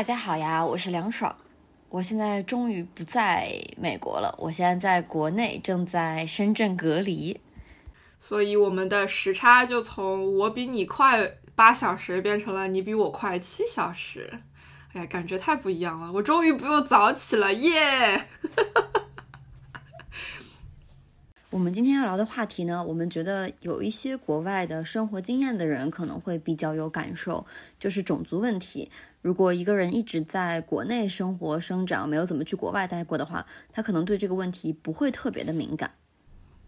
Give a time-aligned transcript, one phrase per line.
[0.00, 1.36] 大家好呀，我是梁爽。
[1.90, 7.38] 我现在终于不在美国了，我现在在国内，正在深圳隔离。
[8.18, 14.30] 所以我们的时差就从我比你快八小时变成了你比我快七小时。
[14.94, 16.10] 哎呀，感觉太不一样了！
[16.10, 18.26] 我终于不用早起了，耶！
[21.50, 27.44] 我们今天要聊的话题呢，我们觉得有一些国外的生活经验的人可能会比较有感受，
[27.78, 28.90] 就是种族问题。
[29.22, 35.90] 如果一个人一直在国内生活生长，没有怎么去国外待过的话，他可能对这个问题不会特别的敏感。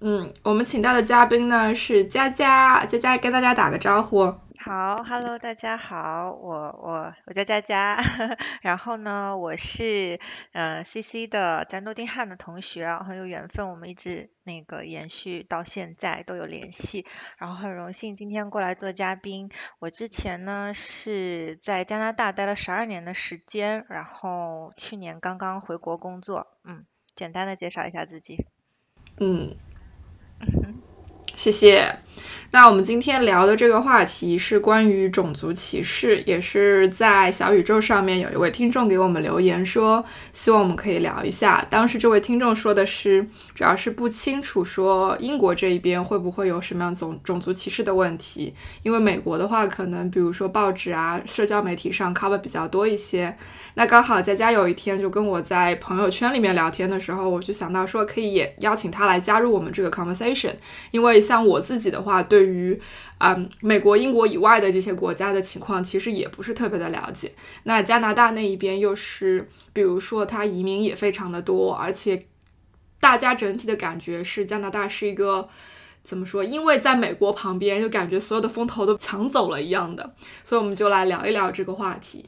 [0.01, 4.35] 嗯，我们请到的嘉宾呢是佳佳，佳佳跟大家打个招呼。
[4.65, 8.01] 好，Hello，大家好，我我我叫佳佳，
[8.63, 10.21] 然后呢，我是
[10.53, 17.05] 呃 CC 的在诺丁汉的同学，很有缘分，我们一直那个延续到现在都有联系，
[17.39, 19.51] 然后很荣幸今天过来做嘉宾。
[19.81, 28.47] 我之前呢是在加拿大待了十二年的时间，然后去年刚刚回国工作，嗯，简单的介绍一下自己，
[29.19, 29.57] 嗯，
[31.35, 31.99] 谢谢。
[32.55, 41.67] 那我们今天聊的这个话题是关于种族歧视，也是在小宇宙上面有一位听众给我们留言说，希望我们可以聊一下。
[41.71, 48.53] 当时这位听众说的是，主要是不清楚说英国这一边会不会有什么样种种族歧视的问题，
[48.83, 53.35] 因为美国的话，可能比如说报纸啊、社交媒体上 cover 比较多一些。
[53.75, 60.53] 那刚好佳佳有一天就跟我在朋友圈里面聊天的时候，我就想到说可以也邀请他来加入我们这个 conversation，
[60.91, 62.79] 因为像我自己的话，对于
[63.19, 67.33] 嗯美国、英国以外的这些国家的情况，其实也不是特别的了解。
[67.63, 72.27] 那加拿大那一边又是，比如说他移民也非常的多，而且
[73.01, 75.49] 大家整体的感觉是加拿大是一个
[76.05, 76.43] 怎么说？
[76.43, 82.25] 因为在美国旁边，就感觉所有的风头都抢走了一样的，所以我们就来聊一聊这个话题。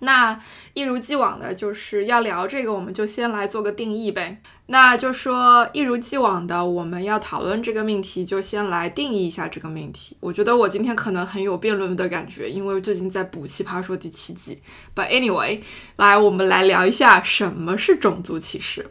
[0.00, 0.40] 那
[0.74, 4.40] 一如既往的，就是要聊这个，我们就先来做个定义呗。
[4.68, 10.16] 那就说一如既往的，我们要讨论这个命题，就先来定义一下这个命题。
[10.18, 14.60] 我觉得我今天可能很有辩论的感觉，因为最近在补《奇葩说》第七季。
[14.94, 15.60] But anyway，
[15.96, 18.90] 来，我们来聊一下什么是种族歧视。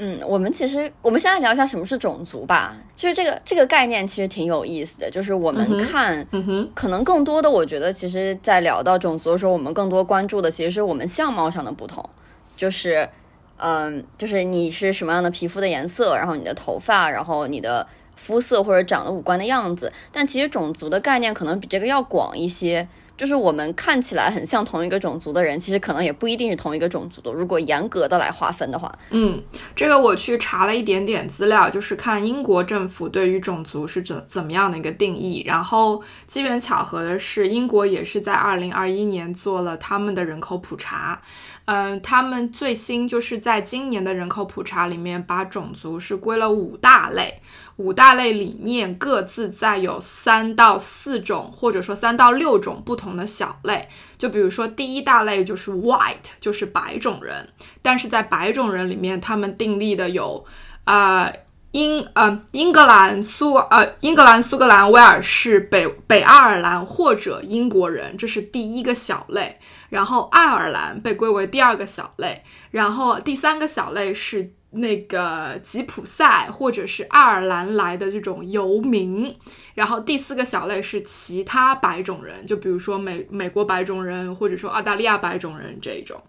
[0.00, 2.76] 嗯，我们其实我们现在聊一下什么是种族吧。
[2.94, 5.10] 就是这个这个概念其实挺有意思的。
[5.10, 12.08] 就是我们看，嗯哼，可能更多的，我觉得其实，在聊到种族的时候，我们更多关注的其实是我们相貌上的不同。
[12.56, 13.08] 就是，
[13.56, 19.92] 嗯，就是你是什么样的皮肤的颜色，然后你的头发，然后你的肤色或者长的五官的样子。
[20.12, 22.86] 但其实种族的概念可能比这个要广一些。
[23.18, 27.32] 就是我们看起来很像同一个种族的人，其实可能也不一定是同一个种族的。
[27.32, 29.42] 如果严格的来划分的话，嗯，
[29.74, 35.42] 这个我去查了一点点资料，就是看英国政府对于种族是怎怎么样的一个定义。
[35.44, 41.20] 然后机缘巧合的是，英国也是在二零二一年做了他们的人口普查。
[41.64, 47.42] 嗯，他们最新就是在今年的人口普查里面，把种族是归了五大类。
[47.78, 53.88] 五大类里面各自再有三到四种，或者说三到六种不同的小类。
[54.18, 57.48] 就比如说第一大类就是 white，就是白种人。
[57.80, 60.44] 但是在白种人里面，他们定立的有
[60.82, 61.32] 啊
[61.70, 69.60] 英呃英格兰苏呃英格兰苏格兰威尔士北北爱尔兰或者英国人，这是第一个小类。
[69.88, 72.42] 然后爱尔兰被归为第二个小类。
[72.72, 74.52] 然后第三个小类是。
[74.78, 79.36] 那个吉普赛或者是爱尔兰来的这种游民，
[79.74, 86.22] 然后第四个小类是其他白种人，就比如说美美国白种人或者说澳大利亚白种人这一种。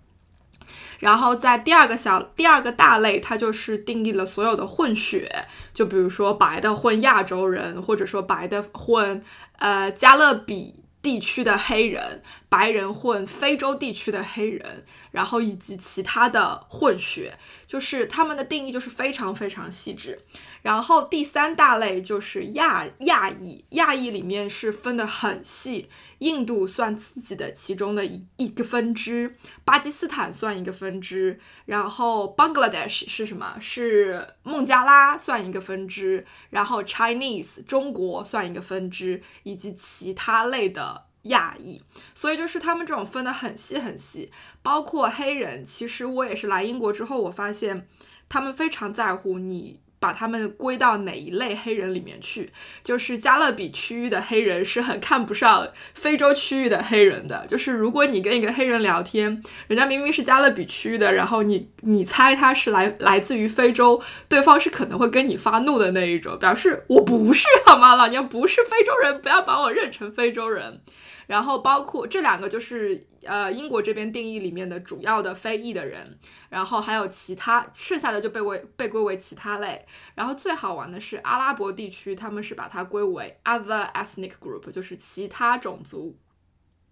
[0.99, 9.23] 然后在第二个小第二个大类，它就是定义了所有的混血，就比如说白的混亚洲人，或者说白的混
[9.59, 10.78] 呃加勒比。
[11.01, 20.19] 地区的黑人、白人混非洲地区的黑人，然后以及其他的混血，就是他们的定义就是非常非常细致。
[20.61, 29.35] 然后第三大类就是亚亚裔，亚裔里面是分的很细，印度算自己的其中的一一个分支，
[29.65, 33.57] 巴基斯坦算一个分支，然后 Bangladesh 是什么？
[33.59, 41.81] 是孟加拉算一个分支，然后 Chinese 中国算一个分支，以及其他类的亚裔，
[42.13, 44.31] 所以就是他们这种分得很细很细，
[44.61, 45.65] 包括黑人。
[45.65, 47.87] 其实我也是来英国之后，我发现
[48.27, 49.79] 他们非常在乎你。
[49.99, 52.49] 把他们归到哪一类黑人里面去？
[52.83, 57.45] 就是加勒比区域的黑人是很看不上非洲区域的黑人的。
[57.47, 67.95] 就是如果你跟一个黑人聊天，人家明明是加勒比区域的，然后你你猜他是来来自于非洲，对方是可能会跟你发怒的那一种，表示我不是好吗？
[67.95, 70.81] 老娘不是非洲人，不要把我认成非洲人。
[71.29, 76.17] 然后包括这两个就是呃英国这边定义里面的主要的非裔的人，
[76.49, 79.85] 然后还有其他剩下的就被为被归为其他类。
[80.15, 86.17] 然后最好玩的是阿拉伯地区，他们是把它归为 other ethnic group，就是其他种族。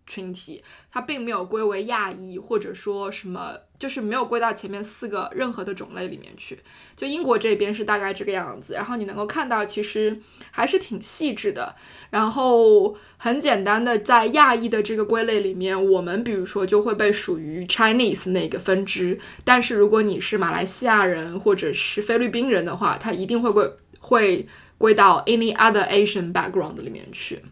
[0.09, 6.59] 群体，它并没有归为亚裔，或者说什么，就是没有归到前面四个任何的种类里面去。
[6.95, 10.19] 就英国这边是大概这个样子，然后你能够看到，其实
[10.51, 11.75] 还是挺细致的。
[12.09, 19.19] 然后很简单的，在亚裔的这个归类里面，我们比如说就会被属于 Chinese 那个分支。
[19.43, 23.69] 但是如果你是马来西亚人或者是菲律宾人的话，它一定会归
[23.99, 24.47] 会
[24.77, 27.43] 归到 any other Asian background 里面去。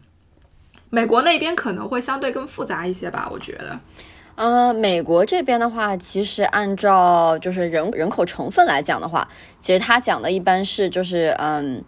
[0.88, 3.78] 美国那边可能会相对更复杂一些吧，我觉得。
[4.36, 9.26] 呃，美国这边的话，其实按照就是人人口成分来讲的话，
[9.58, 11.82] 其实他讲的一般是就是嗯，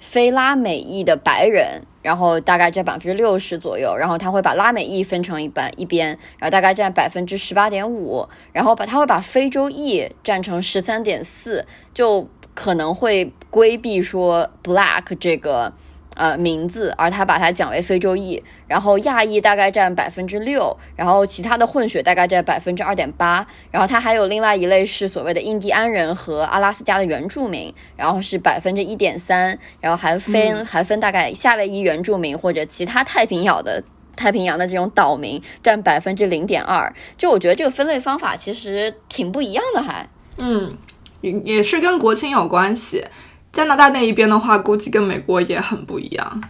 [0.00, 6.08] 非拉美裔的白人，然后大概占百分之六十左右，然后他会把拉美裔分成一半一边，
[6.38, 11.64] 然后大概占百分之十八点五，然后把他会把非洲裔占成十三点四，
[11.94, 15.72] 就可能会规避说 black 这个。
[16.14, 33.82] 呃，名字，而他把它讲为非洲裔，然后亚裔大概占百分之六，然后其他的混血大概占百分之二点八，然后他还有另外一类是所谓的印第安人和阿拉斯加的原住民，然后是百分之一点三，然后还分还分大概夏威夷原住民或者其他太平洋的
[34.14, 40.06] 太平洋的这种岛民占百分之零点二，就我觉得这个分类方法其实挺不一样的，还
[40.38, 40.76] 嗯，
[41.22, 43.06] 也也是跟国情有关系。
[43.52, 46.42] 加拿大那一边的话，估计跟美国也很不一样。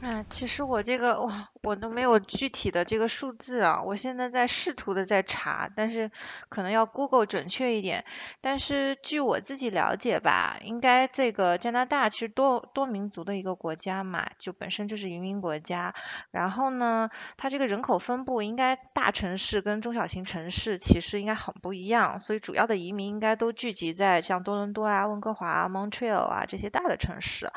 [0.00, 1.30] 嗯，其实我这个我
[1.66, 6.12] 我都没有具体的这个数字啊，我现在在试图的在查，但是
[6.48, 8.04] 可能要 Google 准确一点。
[8.40, 15.92] 但是据我自己了解吧，应该这个加拿大其实多多民族的一个国家嘛，就本身就是移民国家。
[16.30, 27.50] 然后呢，它这个人口分布应该大城市跟中小型城市其实应该很不一样，所以主要的移民应该都聚集在像多伦多啊、温哥华啊、Montreal 啊这些大的城市。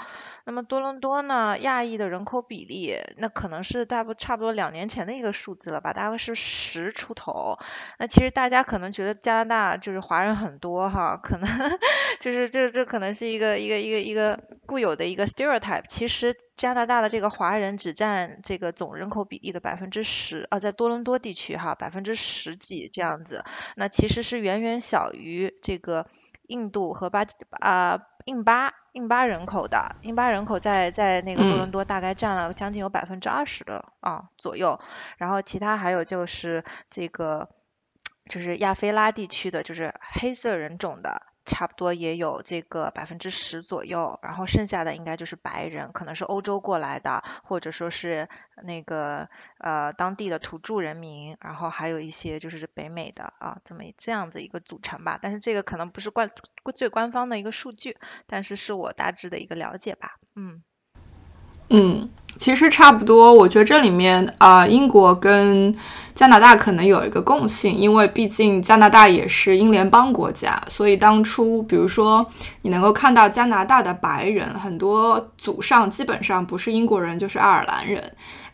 [0.45, 7.57] 那么多伦多呢，亚裔的人口比例，那可能是大差不差不多两年前的一个数字了吧，大概是十出头。
[7.97, 11.49] 那其实大家可能觉得加拿大就是华人很多哈，可能
[12.21, 15.83] 就是这这可能是一个一个一个一个固有的一个 stereotype。
[15.89, 23.43] 其实加拿大的这个华人只占这个总人口比例的百分之十啊，在多伦多地区哈，百分之十几这样子。
[23.75, 26.07] 那其实是远远小于这个
[26.47, 27.99] 印度和巴基啊
[28.29, 28.75] 印巴。
[28.93, 34.79] 印巴人口的，印巴人口在在那个多伦多大概占了将近有百分之二十的啊左右，
[35.17, 37.49] 然后其他还有就是这个
[38.25, 41.21] 就是亚非拉地区的，就是黑色人种的。
[41.49, 48.29] 差不多也有这个百分之十左右，然后剩下的应该就是白人，可能是欧洲过来的，或者说是
[48.63, 49.27] 那个
[49.57, 55.17] 呃当地的土著人民，然后还有一些就是北美的啊，这么这样子一个组成吧。
[55.19, 56.29] 但是这个可能不是官
[56.75, 60.19] 最官方的一个数据，但是是我大致的一个了解吧。
[60.35, 60.63] 嗯
[61.69, 62.09] 嗯。
[62.37, 65.75] 其实差不多，我觉得这里面啊，英国跟
[66.15, 72.25] 加拿大可能有一个共性，因为毕竟加拿大也是英联邦国家，所以当初比如说
[72.61, 78.01] 你能够看到加拿大的白人很多祖上基本上不是英国人就是爱尔兰人，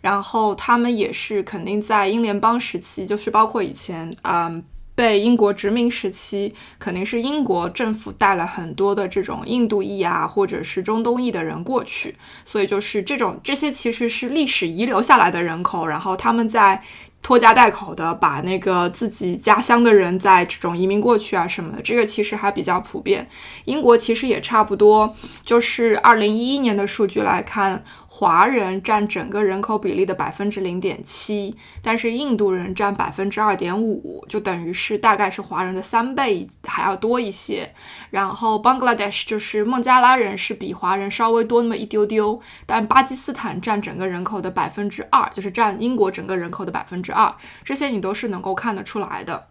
[0.01, 4.51] 然后他们也是肯定在英联邦时期，就是包括以前啊。
[4.95, 16.81] 被英国殖民时期，肯定是英国政府带了很多的这种印度裔啊，或者是中东裔的人过去，所以就是这种这些其实是历史遗留下来的人口，然后他们在
[17.21, 23.27] 拖家带口的把那个自己家乡的人在这种移民过去啊什么的，这个其实还比较普遍。
[23.65, 27.83] 英国其实也差不多，就是二零一一年的数据来看。
[28.17, 37.73] 华人占整个人口比例的百分之零点七，但是印度人占百分之二点五，就等于是大概是华人的三倍还要多一些。
[38.11, 49.47] 然后 Bangladesh 就是孟加拉人是比华人稍微多那么一丢丢，但巴基斯坦占整个人口的百分之二，就是占英国整个人口的百分之二，这些你都是能够看得出来的。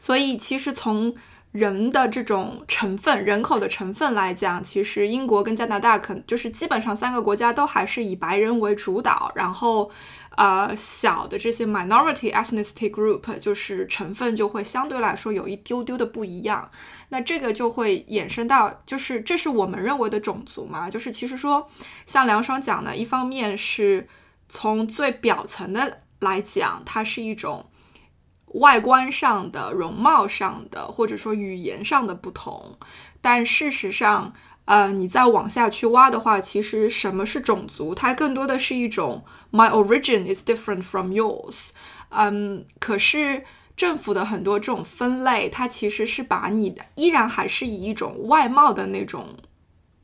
[0.00, 1.14] 所以其实从
[1.52, 9.90] 人的这种成分，人口的成分来讲，其实英国跟加拿大可就是基本上三个国家都还是以白人为主导，然后，
[10.36, 16.70] 呃，小的这些 minority ethnicity group 就是成分就会相对来说有一丢丢的不一样。
[17.10, 20.88] 那这个就会衍生到，就是这是我们认为的种族嘛？
[20.88, 21.68] 就是其实说，
[22.06, 24.08] 像梁爽讲的，一方面是
[24.48, 27.66] 从最表层的来讲，它是一种。
[28.54, 32.78] 外观上的、容貌上的，或者说语言上的不同，
[33.20, 34.32] 但事实上，
[34.64, 37.94] 呃，你再往下去挖的话，其实什么是种族？
[37.94, 41.68] 它更多的是一种 my origin is different from yours。
[42.10, 43.44] 嗯，可是
[43.76, 49.36] 政府的很多这种分类，它其实是把你的依然还是以一种外貌的那种，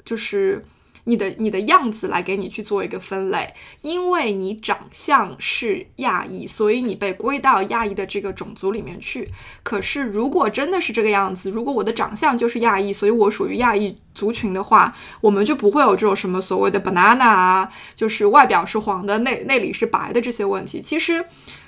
[0.05, 0.64] 就是。
[1.09, 9.27] 你的你的样子来给你去做一个分类，因为你长相是亚裔，所以你被归到亚裔的这个种族里面去。
[9.62, 20.83] 可是如果真的是这个样子，如果我的长相就是亚裔，所以我属于亚裔族群的话，我们就不会有这种什么所谓的 banana 啊，就是外表是黄的，内内里是白的这些问题。
[20.83, 21.25] 其实，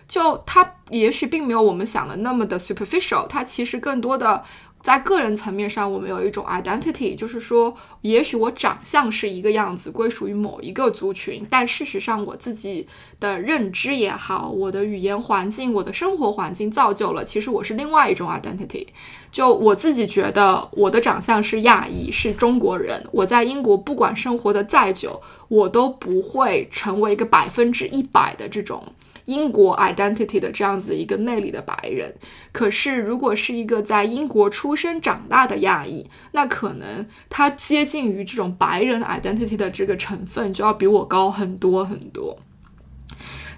[0.06, 4.44] 就它也许并没有我们想的那么的 superficial，它其实更多的。
[4.82, 12.88] 在个人层面上，我们有一种 identity，就是说，也许我长相是一个样子，归属于某一个族群，但事实上，我自己
[13.20, 18.86] 的认知也好，我的语言环境、我的生活环境造就了，其实我是另外一种 identity。
[19.30, 23.06] 就我自己觉得，我的长相是亚裔，是中国人。
[23.12, 28.82] 我在英国不管生活的再久，我都不会成为一个百分之一百的这种。
[29.30, 32.12] 英国 identity 的这样子一个内里的白人，
[32.50, 42.36] 可是如果是一个在英国出生长大的亚裔，那可能他接近于这种白人 identity 的这个成分就要比我高很多很多。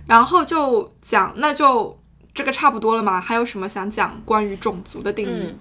[0.06, 1.98] 然后就讲，那就
[2.34, 3.18] 这个差不多了吗？
[3.18, 5.54] 还有什么想讲关于种族的定义？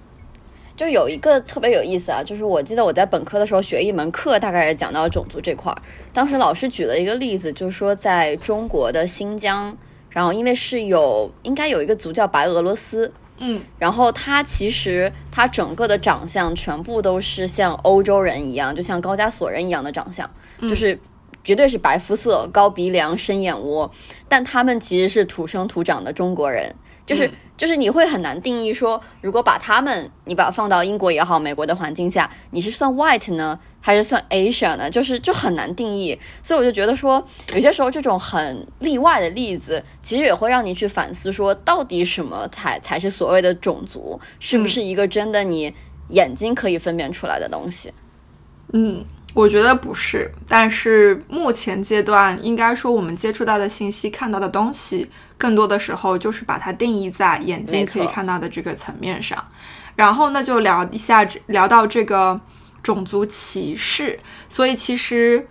[0.76, 5.78] 就有一个特别有意思啊，就是我记得我在本科的时候学一门课，大概是讲到种族这块儿，
[6.12, 9.78] 当时老师举了一个例子，就是说在中国的新疆。
[10.12, 20.30] 然后，因为是有应该有一个族叫白俄罗斯，嗯，然后他其实他整个的长相全部都是像欧洲人一样，就像高加索人一样的长相，
[20.62, 21.00] 就是
[21.44, 23.90] 绝对是白肤色、高鼻梁、深眼窝，
[24.28, 33.60] 但他们其实是土生土长的中国人，就是就是你会很难定义说，如果把他们你把放到英国也好、美国的环境下，你是算 white 呢？
[33.84, 45.74] 还是算 Asia 呢，就是就很难定义，所以我就觉得说，有些时候这种很例外的例子，其实也会让你去反思，说到底什么才才是所谓的种族，是不是一个真的你
[46.10, 47.92] 眼睛可以分辨出来的东西？
[48.74, 59.44] 嗯，我觉得不是，但是目前阶段应该说，我们接触到的信息、看到的东西，更多的时候就是把它定义在眼睛可以看到的这个层面上。
[59.96, 62.40] 然后呢就聊一下，聊到这个。
[62.84, 64.18] 种族歧视，
[64.50, 65.48] 所以其实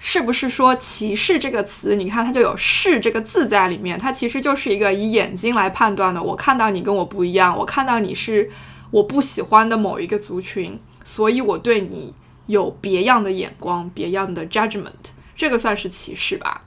[0.00, 1.94] 是不是说歧视这个词？
[1.94, 6.20] 你看它就有“视”这个字在里面，它其实就是一个以眼睛来判断的。
[6.20, 8.50] 我看到你跟我不一样，我看到你是
[8.90, 12.12] 我不喜欢的某一个族群，所以我对你
[12.46, 14.92] 有别样的眼光、别样的 judgment，
[15.34, 16.62] 这个算是歧视吧？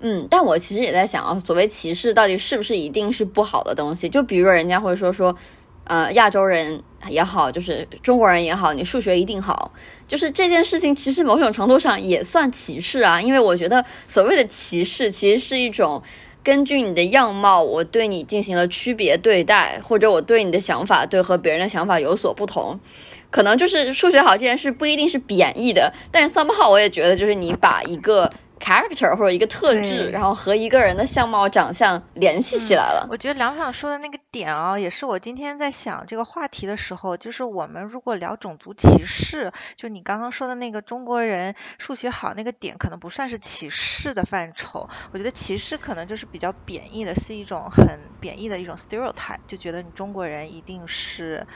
[0.00, 4.08] 嗯，但我其实也在想啊，所谓歧视到底是不是一定是不好的东西？
[4.08, 5.36] 就比如人家会说说。
[5.84, 9.72] 呃，亚洲人也好，就是中国人也好，你数学一定好，
[10.06, 13.18] 就是这件事情，其实某种程度上也算歧视啊。
[13.18, 16.02] 因为我觉得所谓的歧视，其实是一种
[16.44, 22.78] 根据你的样貌，我对你进行了区别对待，或者我对你的想法对和别人的想法有所不同。
[23.30, 28.30] 可能就是数学好这件事不一定是贬义的，但是 somehow 我也觉得，就是你把一个。
[28.60, 33.06] character 或者一个特质，然后和一个人的相貌、长相联系起来了。
[33.08, 44.90] 我觉得梁爽说的那个点啊，也是我今天在想这个话题的时候，就是我们如果聊种族歧视，就你刚刚说的那个中国人数学好那个点，可能不算是歧视的范畴。
[45.12, 51.46] 我觉得歧视可能就是比较贬义的，是一种很贬义的一种 stereotype，就觉得你中国人一定是。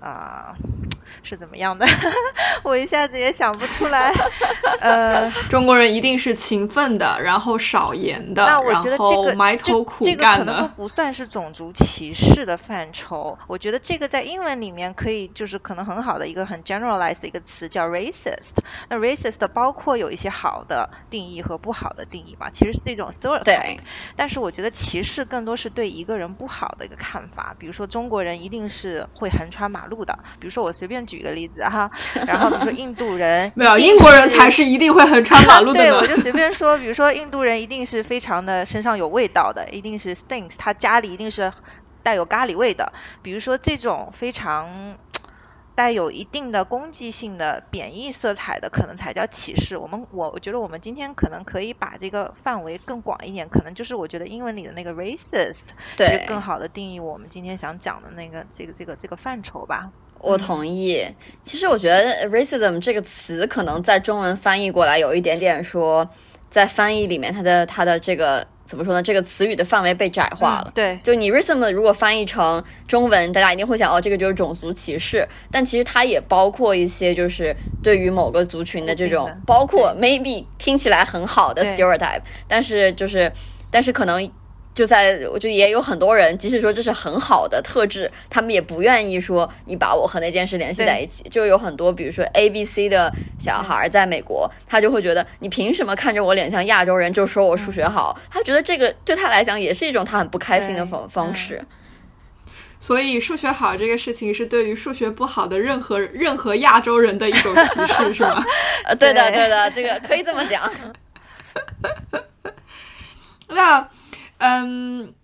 [0.00, 0.54] 啊，
[1.22, 1.86] 是怎么样的？
[2.62, 4.12] 我一下子也想不出来。
[4.80, 10.14] 呃，中国人一定是勤奋的，然后少言的，然后埋头苦干的。
[10.14, 13.38] 这个可能都不算是种族歧视的范畴。
[13.46, 18.56] 我觉得这个在英文里面可以，就是可能很好的一个很 generalized 的一个词叫 racist。
[18.88, 23.44] 那 racist 包括有一些好的定义和不好的定义嘛，其实是一种 stereotype。
[23.44, 23.80] 对。
[24.14, 29.85] 但是我觉得歧视更多是对一个人不好的一个看法，比如说中国人一定是会横穿马。
[29.86, 31.90] 路的，比如说我随便举个例子哈，
[32.26, 35.80] 然后比如说印度人， 没有英国人才是一定会横穿马路的。
[35.80, 41.52] 对，我就随便说，比如说印度人一定是非常的身上有味道的，一定是 stinks，他家里一定是
[42.02, 44.96] 带有咖喱味的，比如说这种非常。
[45.76, 49.76] 带有一定的攻击性的贬义色彩的，可能才叫歧视。
[49.76, 55.54] 我们我我觉得我们今天可能可以把这个范围更广一点，可能就是我觉得英文里的那个 racist，
[55.96, 59.90] 对，更好的定义我们今天想讲的那个这个这个这个范畴吧。
[60.18, 61.06] 我同意。
[61.42, 66.08] 其实我觉得 racism 这个词可能在中文翻译过来有一点点说，
[66.48, 68.46] 在翻译里面它的它的这个。
[68.66, 69.02] 怎么说呢？
[69.02, 70.72] 这个词语的范围被窄化了。
[70.74, 75.26] 对，就你 racism 如果翻译成中文，大家一定会想，哦，这个就是种族歧视。
[75.50, 83.32] 但其实它也包括一些，就是对于某个族群的这种，包括 maybe 听起来很好的 stereotype，但是就是，
[83.70, 84.30] 但是可能。
[84.76, 91.22] 就在，我觉得也有很多人，即使说这是很好的特质，他们也不愿意说你把我和那件事联系在一起。
[91.30, 98.20] 就有很多，比如说 A、B、C 的小孩在美国，他就会觉得你凭什么看着我脸像亚洲人就说我数学好？
[98.30, 101.64] 他觉得这个对他来讲也是一种他很不开心的方方式。
[102.78, 108.44] 所以数学好这个事情是对于数学不好的任何任何亚洲人的一种歧视，是吗？
[108.84, 110.70] 呃，对的，对的，这个可以这么讲。
[113.48, 113.88] 那。
[114.38, 115.14] 嗯，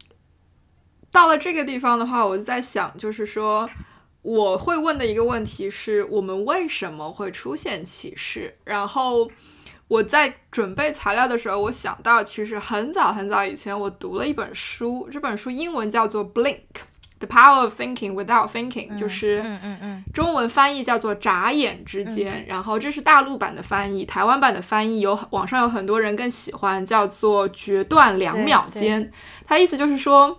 [1.11, 3.69] 到了这个地方的话，我就在想，就是说，
[4.23, 8.57] 我会问的一个问题是我们为什么会出现歧视？
[8.65, 9.31] 然后
[9.89, 16.57] 我在准备材料的时候，我想到，其实很早很早以前，我读了一本书，这本书英文叫做《Blink》。
[17.23, 19.45] The power of thinking without thinking，就是
[20.13, 22.45] 中文翻译叫做“眨眼之间”。
[22.49, 29.13] 然后这是大陆版的翻译，台湾版的翻译有网上有很多人更喜欢叫做“决断两秒间”。
[29.47, 30.39] 它意思就是说。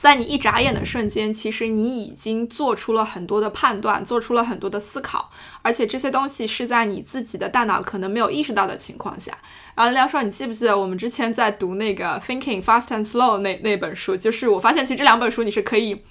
[0.00, 5.28] 在你一眨眼的瞬间，其实你已经做出了很多的判断，做出了很多的思考，
[5.60, 9.36] 而且这些东西是在你自己的大脑可能没有意识到的情况下。
[9.74, 14.16] 然后梁少，你记不记得我们之前在读那个《Thinking Fast and Slow》那那本书？
[14.16, 16.04] 就是我发现其实这两本书你是可以。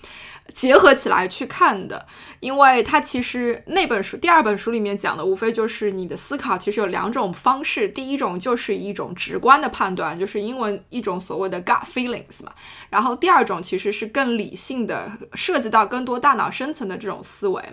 [0.54, 2.08] 结合起来去看的，
[2.40, 12.52] 因为它其实那本书第二本书里面讲的，无非就是你的思考其实有两种方式，第一种就是一种直观的判断，就是英文一种所谓的 gut feelings 嘛，
[12.90, 17.64] 然后第二种其实是更理性的，涉及到更多大脑深层的这种思维，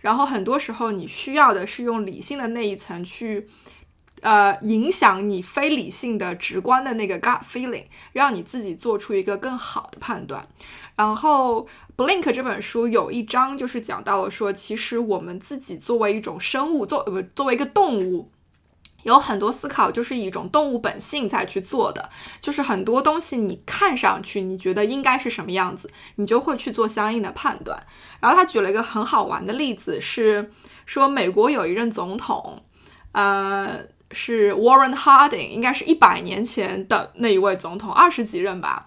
[0.00, 3.48] 然后很多时候你需要的是用理性的那一层去。
[4.22, 10.48] 呃，影响你非理性的直观的那个 gut feeling，让你自己做出一个更好的判断。
[10.96, 11.62] 然后
[11.96, 18.30] 《Blink》这本书有一章就是讲到了说，其实我们自己作为一种生物，作不作为一个动物，
[19.02, 27.86] 有很多思考就是以一种动物本性在去做的，就是很多东西你看上去你觉得应该是什么样子，你就会去做相应的判断。
[28.20, 30.50] 然后他举了一个很好玩的例子，是
[30.86, 32.62] 说美国有一任总统，
[33.12, 33.80] 呃。
[34.16, 38.86] 是 Warren Harding，应该是一百年前的那一位总统，二十几任吧。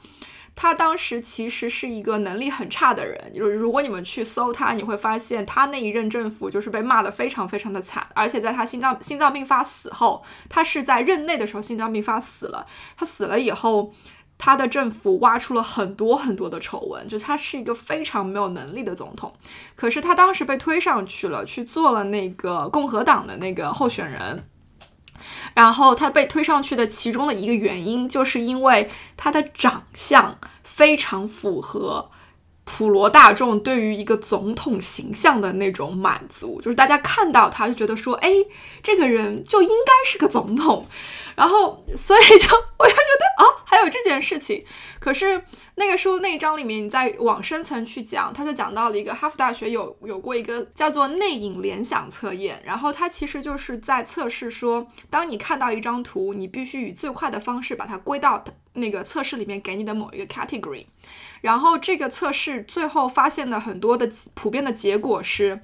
[0.60, 8.08] 他当时其实是一个能力很差的人，就是如果你们去搜他，你会发现他那一任政府就是被骂得非常非常的惨。
[8.16, 12.66] 而且在他心脏心脏病发死后，他是在任内的时候心脏病发死了。
[12.98, 13.94] 他死了以后，
[14.40, 19.32] 他的政府挖出了很多很多的丑闻，就他是一个非常没有能力的总统。
[19.76, 24.44] 可是他当时被推上去了，去做了那个共和党的那个候选人。
[25.54, 32.10] 然后他被推上去的其中的一个原因，就是因为他的长相非常符合
[32.70, 38.30] 普罗大众对于一个总统形象的那种满足，就是大家看到他就觉得说，哎，
[38.84, 40.86] 这个人就应该是个总统。
[41.36, 44.66] 然后，所以就我就觉得啊，还有这件事情。
[45.00, 45.42] 可是
[45.76, 58.44] 那个书那一章里面，你再往深层去讲，他就讲到了一个哈佛大学有有过一个叫做内隐联想测验，然后它其实就是在测试说，当你看到一张图，你必须以最快的方式把它归到
[58.78, 60.86] 那个测试里面给你的某一个 category。
[61.42, 65.62] 然后这个测试最后发现的很多的普遍的结果是，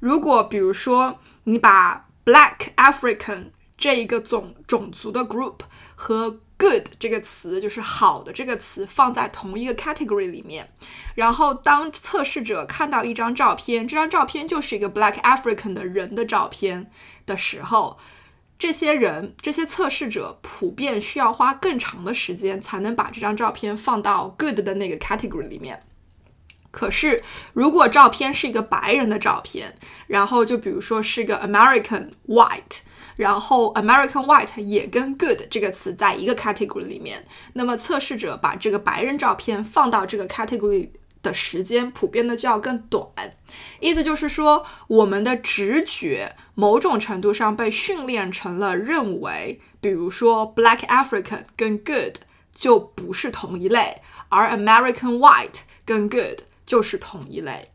[0.00, 5.60] 如果比如说你把 Black African 这一个种种族的 group
[5.94, 10.72] 和 good 这个词，就是好的这个词，放在同一个 category 里面，
[11.14, 16.90] 然后当测试者看到一张照片，这张照片就是一个 black African 的人的照片
[17.26, 17.98] 的时候，
[18.58, 25.82] 这些人这些测试者普遍需要花更长的时间才能把这张照片放到 good 的那个 category 里面。
[26.70, 32.80] 可是如果照片是一个白人的照片，然后就比如说是个 American white。
[33.16, 37.24] 然后，American White 也跟 Good 这个词在一个 category 里面。
[37.54, 40.90] 那么，测试者把这个白人照片放到这个 category
[41.26, 43.06] 的时间，普遍的就要更短。
[43.80, 52.18] 意思就是说，我们的直觉某种程度上被训练成了认为，比如说 Black African 跟 Good
[52.54, 57.70] 就不是同一类，而 American White 跟 good 就是同一类。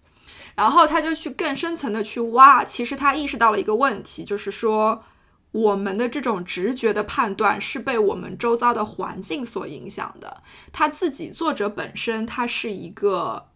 [0.56, 5.04] 然后他就去更深层的去挖，其实他意识到了一个问题，就是说
[5.52, 10.42] 我们的这种直觉的判断是被我们周遭的环境所影响的。
[10.72, 13.50] 他自己作者本身他是一个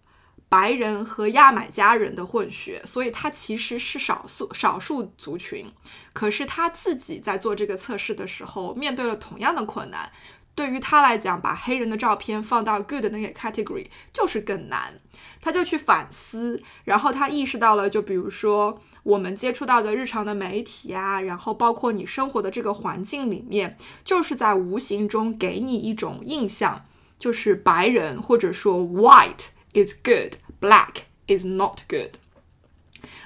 [0.50, 5.72] 白人和牙买加人的混血，所以他其实是少数少数族群。
[6.14, 10.12] 可是他自己在做这个测试的时候，面对了同样的困难。
[10.54, 15.02] 对于他来讲，把黑人的照片放到 good 那个 category 就是更难。
[15.42, 26.88] 他就去反思，然后他意识到了，就比如说我们接触到的日常的媒体啊，然后包括你生活的这个环境里面，就是在无形中给你一种印象，
[27.20, 32.16] 就是白人或者说 white is good，black is not good。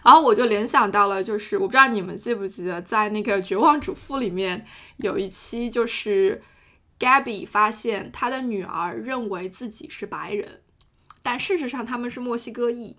[0.04, 4.66] 然后我就联想到了，就是我不知道你们记不记得，在那个《绝望主妇》里面
[4.98, 6.42] 有一期，就是
[7.00, 10.62] Gabby 发现她的女儿认为自己是白人。
[11.24, 12.98] 但事实上他们是墨西哥裔，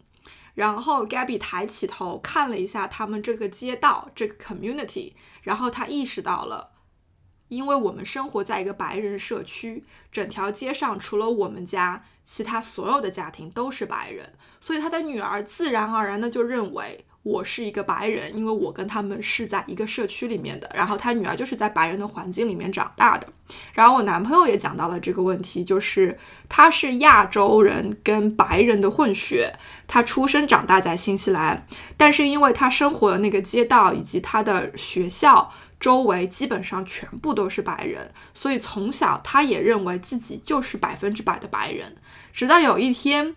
[0.54, 6.70] 然后 Gabby 抬起头看了一下他们这个街道这个 community，然后他意识到了，
[7.48, 17.04] 因为我们生活在一个白人社区，整条街上除了我们家，其他所有的家庭都是白人，所以他的女儿自然而然的就认为。
[17.22, 20.70] 我是一个白人，因为我跟他们是在一个社区里面的。
[20.74, 23.26] 然后他女儿就是在白人的环境里面长大的。
[23.74, 29.52] 然后我男朋友也讲到了这个问题，就是他是亚洲人跟白人的混血，
[29.87, 31.66] 他出生长大在新西兰，
[31.98, 41.96] 但是因为他生活的那个街道以及他的学校周围基本上全部都是白人，所以从小他也认为自己就是百分之百的白人。
[42.33, 43.37] 直到有一天，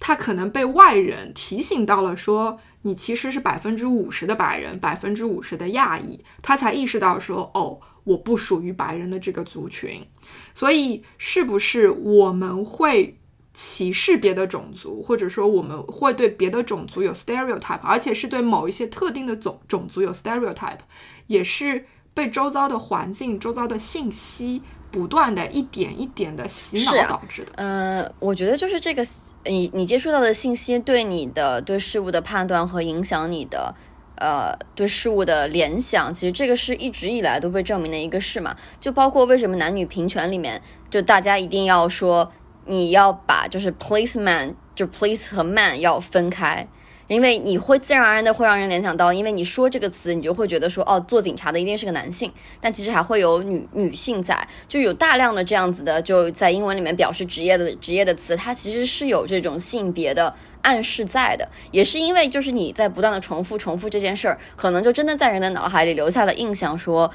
[0.00, 2.58] 他可能被外人提醒到了，说。
[2.82, 10.06] 你其实是百分之五十的白人，百分之五十的亚裔，他才意识到说，哦，我不属于白人的这个族群。
[10.54, 13.18] 所以，是不是我们会
[13.54, 20.80] 歧视别的种族，或者说我们会对别的种族有 stereotype，而且是对某一些特定的种种族有 stereotype，
[21.26, 24.62] 也是被周遭的环境、周遭的信息。
[24.92, 27.52] 不断的一点一点的洗脑导致的。
[27.56, 29.02] 嗯，我觉得就是这个，
[29.46, 33.74] 你你接触到的信息对你的对事物的判断和影响你的，
[34.16, 38.54] 呃，对事物的联想，其实这个是一直以来都被证明的一个事嘛。
[38.78, 42.30] 就包括为什么男女平权里面，就大家一定要说
[42.66, 46.68] 你要把就是 policeman 就 police 和 man 要分开。
[47.08, 67.10] 因为你会自然而然的会让人联想到，因为你说这个词，你就会觉得说，哦，做警察的一定是个男性，但其实还会有女女性在，就有大量的这样子的，就在英文里面表示职业的职业的词，它其实是有这种性别的暗示在的，也是因为就是你在不断的重复重复这件事儿，可能就真的在人的脑海里留下了印象，说，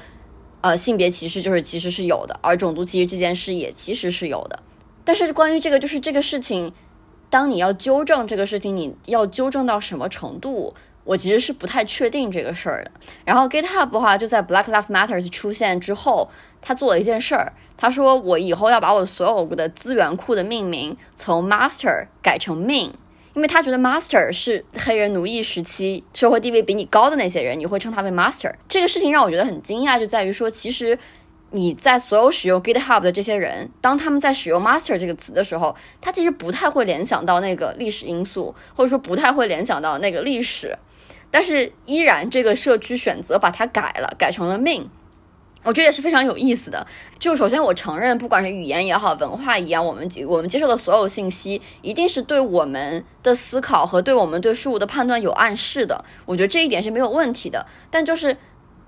[0.60, 4.62] 呃，性别歧视就是其实是有的，而种族歧视这件事也其实是有的，
[5.04, 6.72] 但是关于这个就是这个事情。
[7.30, 10.74] 当你要纠正这个事情，你要纠正到什么程度？
[11.04, 12.90] 我其实是不太确定这个事儿的。
[13.24, 16.28] 然后 GitHub 的话，就在 Black Lives Matters 出现之后，
[16.60, 22.90] 他做了一件事儿，他说我以后要把我所有的资源库的命名从 Master 改成 Min，
[23.32, 28.52] 因为他觉得 Master 是黑人奴役时期社会地位比你高的那些人，你会称他为 Master。
[28.68, 30.98] 这个事情让我觉得很惊讶，就在于说其实。
[31.50, 40.76] 你在所有使用 GitHub 的这些人，当他们在使用 master 这个词的时候，他其实不太会联想到那个历史因素，或者说不太会联想到那个历史，
[41.30, 44.88] 但是依然这个社区选择把它改了，改成了 main，
[45.62, 46.86] 我觉得也是非常有意思的。
[47.18, 56.04] 就首先我承认，不管是语言也好，文化一样，我们我们接受的所有信息，一定是对我们的思考和对我们对事物的判断有暗示的。
[56.26, 58.36] 我觉得这一点是没有问题的，但就是。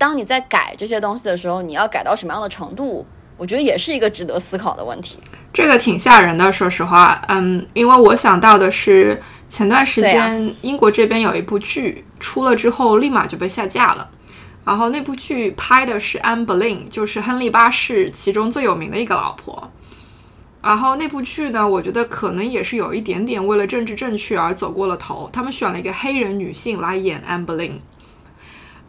[0.01, 3.05] 当你在改这些东西的时候，你要改到什么样的程度？
[3.37, 5.19] 我觉得也是一个值得思考的问题。
[5.53, 14.09] 这个挺吓人的，说实话，嗯，因为我想到的是前段时间英国这边有一部剧出了之后，立马就被下架了。
[14.65, 19.71] 然后那部剧拍的是安·布林，就是亨利八世其中最有名的一个老婆。
[20.63, 25.29] 然后那部剧呢，我觉得可能也是有一点点为了政治正确而走过了头。
[25.31, 27.79] 他们选了一个黑人女性来演安·布林。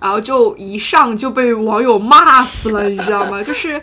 [0.03, 3.41] 然后就一上就被网友骂死了，你知道吗？
[3.41, 3.81] 就是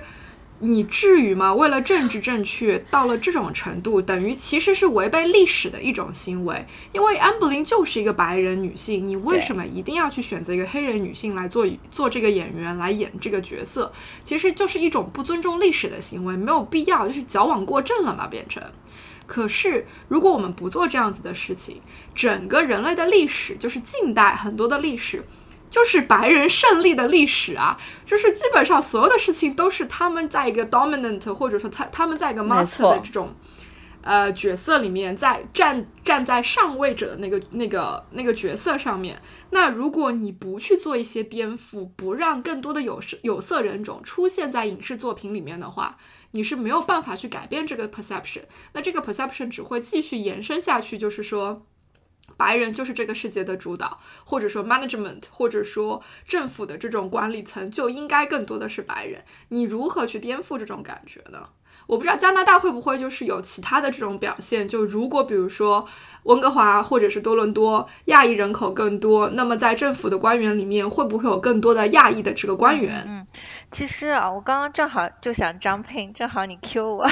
[0.59, 1.53] 你至于吗？
[1.53, 6.67] 为了政治正确到了这种程度，等于其实是违背历史的一种行为。
[6.91, 13.89] 因为安布林就是一个白人女性，你为什么一定要去选择一个黑人女性来做做这个演员来演这个角色？
[14.25, 18.61] 其实就是一种不尊重历史的行为，没有必要，就是矫枉过正了嘛，变成。
[19.25, 21.79] 可是如果我们不做这样子的事情，
[22.13, 25.23] 整个人类的历史，就是近代很多的历史。
[25.69, 33.35] 就是白人胜利的历史啊，就是基本上所有的事情都是他们在一个 dominant，或者说他他们在一个 master 的这种
[34.01, 39.21] 呃角色里面，在站站在上位者的那个那个那个角色上面。
[39.51, 45.97] 那如果你不去做一些颠覆，不让更多的有色有色人种出现在影视作品里面的话，
[46.31, 48.41] 你是没有办法去改变这个 perception。
[48.73, 51.65] 那这个 perception 只会继续延伸下去，就是说。
[52.37, 59.23] 白人就是这个世界的主导，或者说 management，或者说政府的这种管理层就应该更多的是白人。
[59.49, 61.49] 你如何去颠覆这种感觉呢？
[61.87, 64.69] 我不知道加拿大会不会就是有其他的这种表现。
[64.69, 65.87] 就如果比如说
[66.23, 73.03] 温哥华或者是多伦多亚裔人口更多，那么在政府的官员里面会不会有更多的亚裔的这个官员？
[73.07, 73.25] 嗯。
[73.71, 77.05] 其实啊，我刚刚正好就想张聘，正好你 Q 我，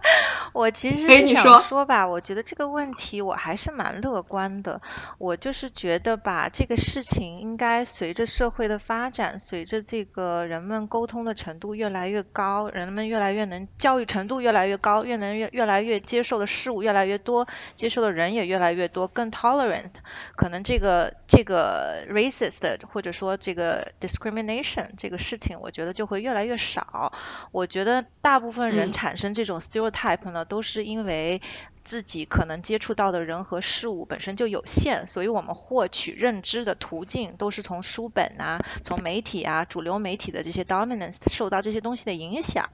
[0.52, 4.82] 我其实是想说吧，我觉得这个问题我还是蛮乐观的。
[5.16, 19.92] 我就是觉得吧，这个事情应该随着社会的发展，随着这个人们沟通的程度越来越高，人们越来越能教育程度越来越高，越能越越来越接受的事物越来越多，接受的人也越来越多，更 tolerant，
[20.36, 26.01] 可能这个这个 racist 或者说这个 discrimination 这个事情，我觉得就。
[26.02, 27.12] 就会越来越少。
[27.52, 31.40] 我觉得大部分人产生这种 stereotype 呢，都是因为。
[31.84, 42.68] 自己可能接触到的人和事物本身就有限，所以我们获取认知的途径都是从书本啊、从媒体啊、主流媒体的这些 dominance 受到这些东西的影响。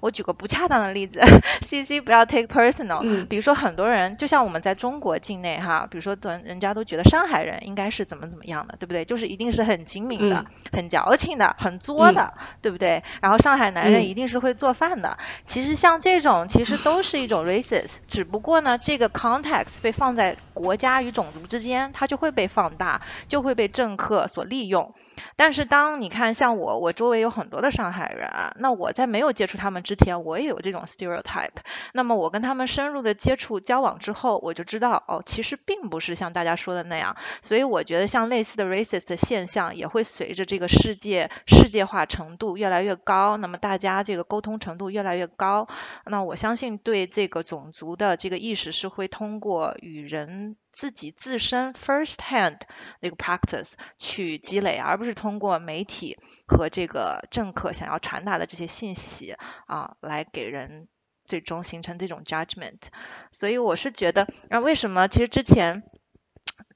[0.00, 1.20] 我举个不恰当的例子，
[1.66, 3.00] C C 不要 take personal。
[3.02, 3.26] 嗯。
[3.28, 9.04] 比如说很多人，就像我们在中国境内哈，比如说人人家都觉得上海人应该是怎么怎么样的，对不对？
[9.04, 13.04] 就是一定是很精明的、很矫情的、很作的，对不对？
[13.22, 15.16] 然后上海男人一定是会做饭的。
[15.46, 18.47] 其实像这种，其实都是一种 racist，只不过。
[18.48, 24.94] 不过呢，这个 context 被放在国家与种族之间，它就会被放大，就会被政客所利用。
[25.36, 31.58] 但是当你看像我，我周围有很多的上海人，那我在没有接触他们之前，我也有这种 stereotype。
[31.92, 37.16] 那么我跟他们深入的接触交往之后，我就知道哦，其实并不是像大家说的那样。
[37.42, 45.68] 所以我觉得像类似的 racist 现象也会随着这个世界世界化程度越来越高，那么大家这个沟通程度越来越高，
[46.06, 48.37] 那我相信对这个种族的这个。
[48.38, 52.60] 意识是会通过与人自己自身 first hand
[53.00, 60.88] 那个 practice 去积累，而不是通过媒体和这个政客想要传达的这些信息啊，来给人
[61.24, 62.78] 最终形成这种 judgment。
[63.32, 65.82] 所以我是觉得，那为什么其实之前。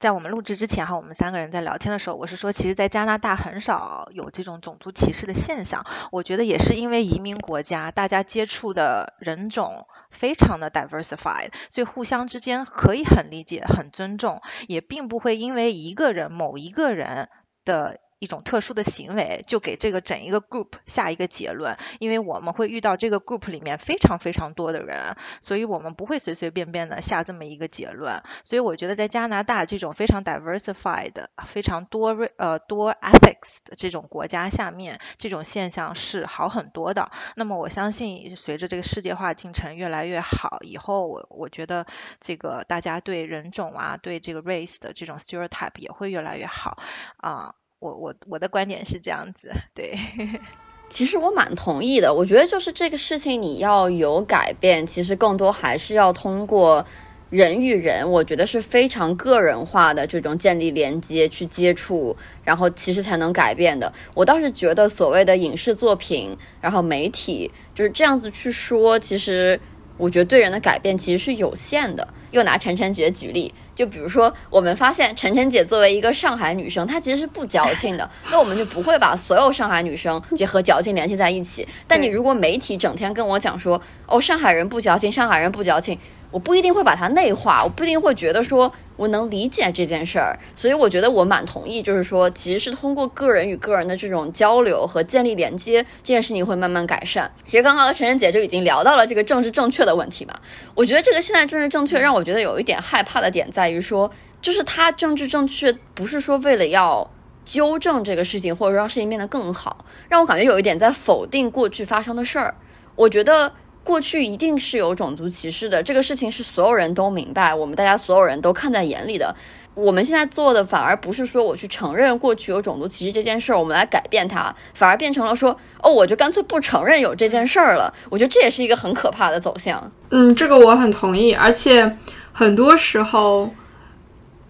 [0.03, 5.85] 在我们录制之前哈，我们三个人在聊天的时候，我是说，其实，在加拿大很少有这种种族歧视的现象。
[6.11, 17.29] 我觉得也是因为移民国家，大家接触的人种非常的 diversified，所以互相之间可以很理解、很尊重，也并不会因为一个人、某一个人
[17.63, 18.01] 的。
[18.23, 28.23] 一种特殊的行为，就给这个整一个 group 下一个结论，因为我们会遇到这个 group 里面非常非常多的人，所以我们不会随随便便的下这么一个结论。
[28.45, 37.11] 所以我觉得在加拿大这种非常 diversified、非常多呃多 ethics 的这种国家下面，这种现象是好很多的。
[37.35, 41.85] 那么我相信，随着这个世界化进程越来越好，以后我我觉得
[42.21, 46.77] 这个大家对人种啊，对这个 race 的这种 stereotype 也会越来越好
[47.17, 47.55] 啊。
[47.83, 49.93] 我我我的观点是这样子，对，
[50.89, 52.13] 其实我蛮同意的。
[52.13, 56.85] 我觉得就是这个事情你要有改变，其实更多还是要通过
[57.29, 62.15] 人与人，我觉得是非常个人化的这种建立连接去接触，
[62.45, 63.91] 然后其实才能改变的。
[64.13, 69.59] 我倒是觉得所谓的影视作品，然后媒体就是这样子去说，其实
[69.97, 72.07] 我觉得对人的改变其实是有限的。
[72.31, 73.53] 又拿陈晨杰举例。
[73.75, 81.67] 就比如说，我们发现晨晨姐作为一个上海女生，她其实是不矫情的，那我们就不会把所有上海女生结合矫情联系在一起。
[81.87, 85.97] 但你如果媒体整天跟我讲说，哦，上海人不矫情，上海人不矫情。
[86.33, 97.31] 我不一定会把它内化，我不一定会觉得说我能理解这件事儿，所以我觉得我蛮同意，就是说其实是通过个人与个人的这种交流和建立连接，这件事情会慢慢改善。
[97.45, 100.33] 其实刚刚陈晨姐就已经聊到了这个政治正确的问题嘛，
[100.73, 107.07] 我觉得这个现在政治正确让我觉得有一点害怕的点在于说，就是它政治正确不是说为了要
[107.45, 112.55] 纠正这个事情或者让事情变得更好，让我感觉有一点在否定过去发生的事儿。
[112.95, 113.53] 我觉得。
[113.83, 119.35] 过去一定是有种族歧视的，这个事情是所有人都明白，我们大家所有人都看在眼里的。
[119.75, 127.93] 我们现在做的反而不是说我去承认过去有种族歧视这件事儿，我们来改变它，反而变成了说，哦，我就干脆不承认有这件事儿了。
[128.09, 129.91] 我觉得这也是一个很可怕的走向。
[130.11, 131.97] 嗯，这个我很同意，而且
[132.31, 133.49] 很多时候。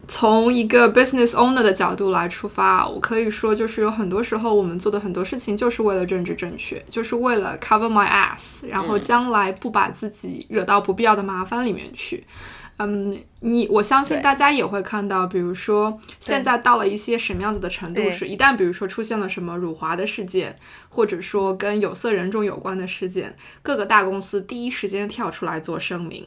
[0.08, 12.26] 从一个 business owner 的角度来出发，我可以说，就是有很多时候我们做的很多事情就是为了政治正确，就是为了 cover my ass，然后将来不把自己惹到不必要的麻烦里面去。
[12.78, 20.56] 嗯，你我相信大家也会看到，比如说现在到了一些什么样子的程度，是一旦比如说出现了什么辱华的事件，
[20.90, 26.26] 或者说跟有色人种有关的事件，各个大公司第一时间跳出来做声明。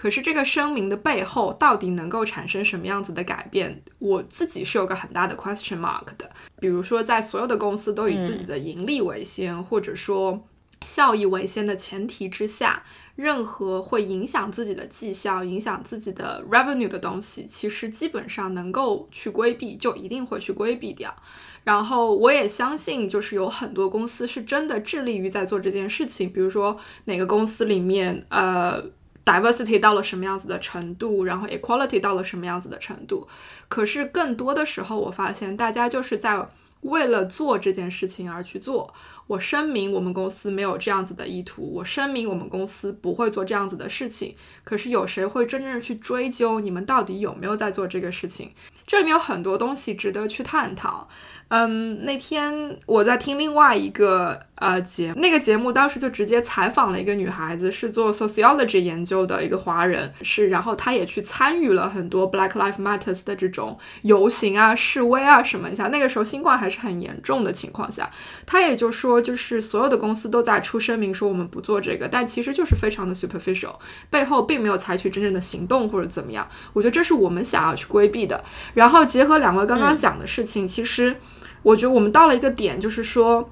[0.00, 3.82] 可是这个声明的背后到底能够产生什么样子的改变？
[3.98, 6.30] 我自己是有个很大的 question mark 的。
[6.58, 10.48] 比如说，在所有的公司都以自己的盈利为先，或者说
[10.80, 12.82] 效益为先的前提之下，
[13.14, 21.14] 任何会影响自己的绩效、影响自己的 revenue 的东西，其实基本上能够去规避，就一定会去规避掉。
[21.62, 26.32] 然后我也相信，就是有很多公司是真的致力于在做这件事情。
[26.32, 28.82] 比如说哪个公司里面，呃。
[29.24, 33.28] Diversity 到了什么样子的程度，然后 equality 到了什么样子的程度，
[33.68, 36.48] 可是更多的时候，我发现大家就是在
[36.82, 38.92] 为了做这件事情而去做。
[39.30, 44.34] 我声明，我们公司没有这样子的意图，我声明，我们公司不会做这样子的事情。
[44.64, 48.50] 可是有谁会真正去追究你们到底有没有在做这个事情？
[48.88, 51.08] 这里面有很多东西值得去探讨。
[51.46, 65.88] 嗯，那天我在听另外一个呃节，那个节目当时就直接采访了一个女孩子，是做 sociology 研究的一个华人，是，然后她也去参与了很多 Black Lives Matters 的这种游行啊、示威啊什么一下。
[65.88, 68.08] 那个时候新冠还是很严重的情况下，
[68.46, 73.76] 她也就说，就是所有的公司都在出声明说我们不做这个，但其实就是非常的 superficial，
[74.08, 76.48] 背后并没有采取真正的行动或者怎么样。
[76.72, 78.42] 我觉得这是我们想要去规避的。
[78.74, 81.16] 然后结合两位刚刚讲的事情，其实。
[81.62, 83.50] 我觉得我们到了一个点，就是说，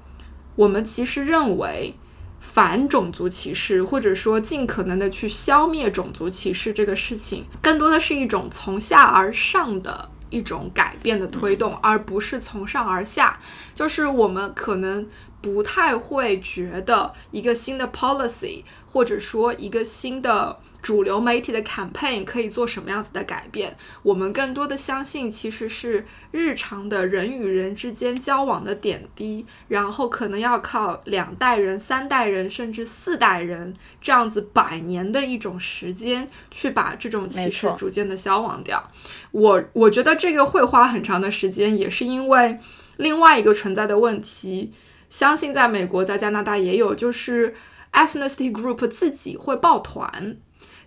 [0.55, 1.93] 我们其实认为
[2.39, 13.39] 反种族歧视，或者说尽可能的去消灭种族歧视这个事情，更多的是一种从下而上的一种改变的推动，而不是从上而下。
[13.75, 15.07] 就是我们可能
[15.41, 20.59] 不太会觉得一个新的 policy，或者说一个新的。
[20.81, 23.75] 主流媒体的 campaign 可以做什么样子的改变？
[24.01, 38.89] 我们更多的相信，其实是日常的人与人之间交往的点滴，然后可能要靠两代人、三代人，甚至四代人这样子百年的一种时间，去把这种歧视逐渐的消亡掉。
[39.31, 42.57] 我我觉得这个会花很长的时间，也是因为
[42.95, 44.71] 另外一个存在的问题，
[45.09, 47.53] 相信在美国、在加拿大也有，就是
[47.91, 50.37] ethnicity group 自己会抱团。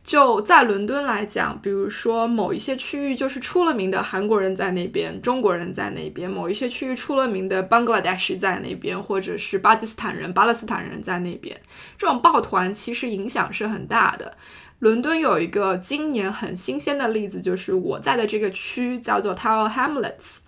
[0.04, 11.60] 就在伦敦来讲，比如说某一些区域就是出了名的韩国人在那边，中国人在那边；某一些区域出了名的 Bangladesh 在那边，或者是巴基斯坦人、巴勒斯坦人在那边。
[11.96, 14.36] 这种抱团其实影响是很大的。
[14.80, 20.38] 伦敦有一个今年很新鲜的例子，就是我在的这个区叫做 Tower Hamlets。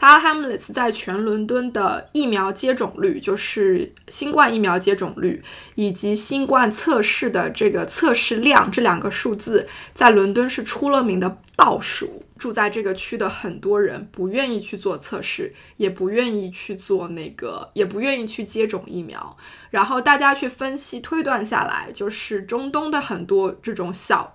[0.00, 5.42] 他 Hamlets 在全伦敦的疫苗接种率，就是新冠疫苗接种率
[5.74, 12.24] 以及新冠测试的这个测试量这两个数字，在伦敦是出了名的倒数。
[12.38, 19.36] 住在这个区的很多人不愿意去做测试，也不愿意去做那个，也不愿意去接种疫苗。
[19.68, 24.34] 然后大家去分析推断下来，就是中东的很多这种小，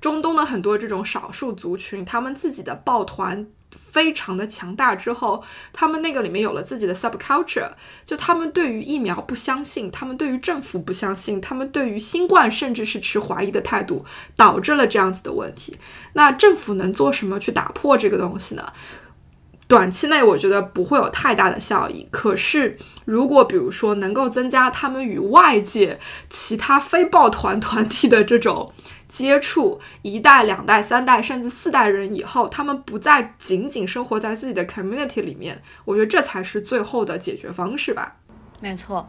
[0.00, 3.46] 中东的很多这种少数族群，他们自己的抱团。
[3.92, 7.70] 非常的强大之后，他们那个里面有了自己的 subculture，
[8.04, 14.04] 就他们对于疫苗不相信，他们对于政府不相信，他们对于新冠甚至是持怀疑的态度，
[14.36, 15.76] 导致了这样子的问题。
[16.12, 18.72] 那政府能做什么去打破这个东西呢？
[19.66, 22.06] 短期内我觉得不会有太大的效益。
[22.10, 28.72] 可是如果比如说能够增加他们与外界其他非抱团团体的这种。
[29.10, 38.16] 接触一代、两代、三代，甚至四代人以后，他们不再仅仅生活在自己的 community 里面，我觉得这才是最后的解决方式吧。
[38.60, 39.08] 没错，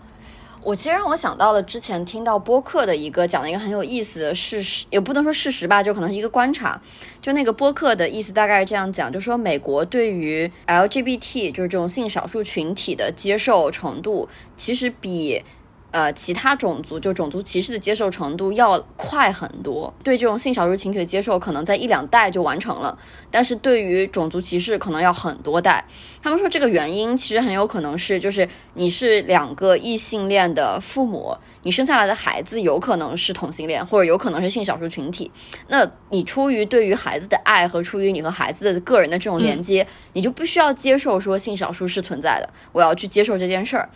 [0.63, 6.81] 我其实让我想到了之前听到播客的一个讲的一个很有意思的事实，也不能说事实吧，就可能是一个观察。
[7.21, 15.43] 就那个播客的意思大概是这样讲，就说美国对于 LGBT 就是这种性少数群体的接受程度，其实比。
[15.91, 22.97] 呃，其他种族就种族歧视的接受程度要快很多，对这种性少数群体的接受可能在一两代就完成了，
[23.29, 25.85] 但是对于种族歧视可能要很多代。
[26.23, 35.29] 他们说这个原因其实很有可能是，就是你是两个异性恋的父母，你生下来的孩子有可能是同性恋，或者有可能是性少数群体，
[35.67, 43.89] 那你出于对于孩子的爱和出于你和孩子的个人的这种连接，你就必须要接受说性少数是存在的，我要去接受这件事儿。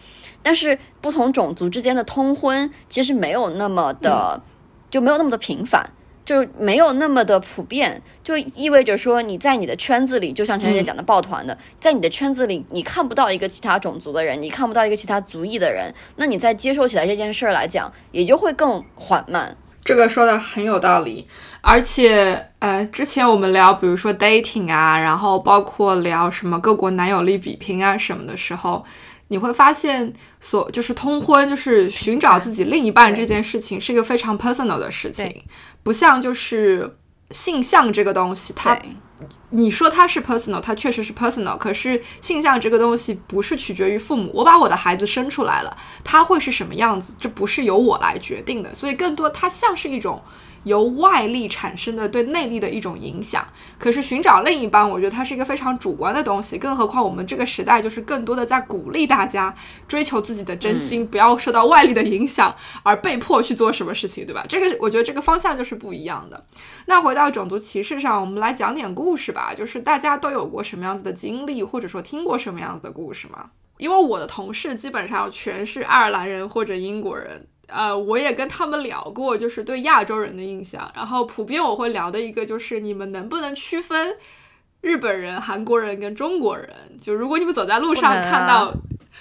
[0.45, 4.39] 但是不同种族之间的通婚其实没有那么的，
[4.91, 5.89] 就没有那么的频繁。
[6.23, 19.55] 就没有那么的普遍，就意味着说你在你的圈子里，就像陈姐讲的抱团的，在你的圈子里，你看不到一个其他种族的人，你看不到一个其他族裔的人，那你在接受起来这件事儿来讲，也就会更缓慢。
[19.83, 21.27] 这个说的很有道理，
[21.61, 28.83] 而且呃，之前我们聊，比如说 dating 啊，然后包括聊什么各国男友力比拼啊什么的时候。
[29.29, 35.43] 你会发现，所就是通婚，就是寻找自己另一半这件事情，是一个非常 personal 的事情，
[35.83, 36.97] 不像就是
[37.31, 38.77] 性向这个东西，它，
[39.49, 50.21] 你说它是 personal，它确实是 personal，可是性向这个东西不是取决于父母，我把我的孩子生出来了，他会是什么样子，这不是由我来决定的，所以更多它像是一种。
[50.65, 53.47] 由外力产生的对内力的一种影响，
[53.79, 56.57] 可是寻找另一半，我觉得它是一个非常主观的东西。
[56.57, 59.55] 更何况我们这个时代就是更多的在鼓励大家
[59.87, 62.53] 追求自己的真心，不要受到外力的影响
[62.83, 64.45] 而被迫去做什么事情，对吧？
[64.49, 66.45] 这个我觉得这个方向就是不一样的。
[66.87, 73.51] 那回到种族歧视上，我们来讲点故事吧，就是大家都有过什么样子的经历，或者说听过什么样子的故事吗？
[73.77, 77.47] 因为我的同事基本上全是爱尔兰人或者英国人。
[77.67, 80.91] 呃，我也跟他们聊过，就是对亚洲人的印象。
[80.95, 84.17] 然后普遍我会聊的一个就是，你们能不能区分
[84.81, 86.69] 日本人、韩国人跟中国人？
[87.01, 88.73] 就如果你们走在路上看到，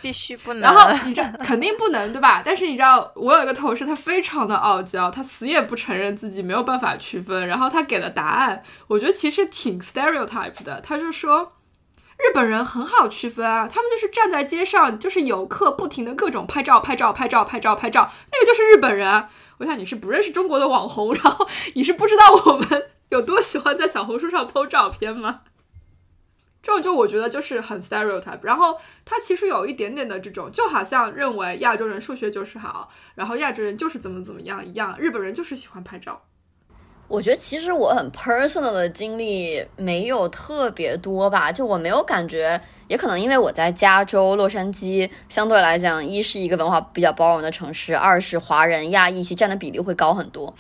[0.03, 0.61] 必须不能。
[0.69, 2.43] 然后你这肯定不能，对吧？
[2.45, 7.49] 但是你知道，我有一个同事，他非常的傲娇，他死也不承认自己没有办法区分。
[7.49, 10.81] 然后他给了答案，我觉得其实挺 stereotype 的。
[10.81, 11.54] 他就说。
[12.27, 19.29] 日本人很好区分啊，他们就是站在街上，就是游客不停的各种拍照、拍照、拍照、拍照、拍照，那个就是日本人。
[19.59, 25.43] 我想你是不认识中国的网红，然后你是不知道我们有多喜欢在小红书上 po 照片吗？
[26.63, 28.41] 这种就我觉得就是很 stereotype。
[28.43, 36.23] 然后他其实有一点点的这种，就好像认为亚洲人数学就是好，然后亚洲人就是怎么怎么样一样，日本人就是喜欢拍照。
[37.15, 50.53] 我觉得其实我很 personal 的经历没有特别多吧，就我没有感觉，也可能因为我在加州洛杉矶，相对来讲，一是一个文化比较包容的城市，二是华人亚裔其占的比例会高很多，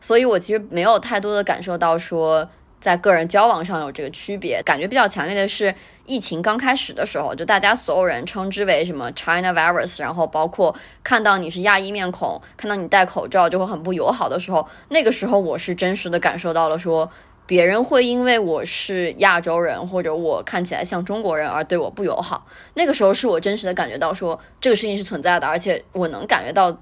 [0.00, 2.48] 所以我其实没有太多的感受到说。
[2.80, 5.74] 在个人交往上有这个区别，感觉比较强烈的是
[6.08, 17.10] 疫情刚开始的时候，就大家所有人称之为什么 China virus，然后包括看到你是亚裔面孔，看到你戴口罩就会很不友好的时候，那个时候我是真实的感受到了说
[17.46, 26.74] 别人会因为我是亚洲人或者我看起来像中国人而对我不友好，那个时候是我真实的感觉到说这个事情是存在的，而且我能感觉到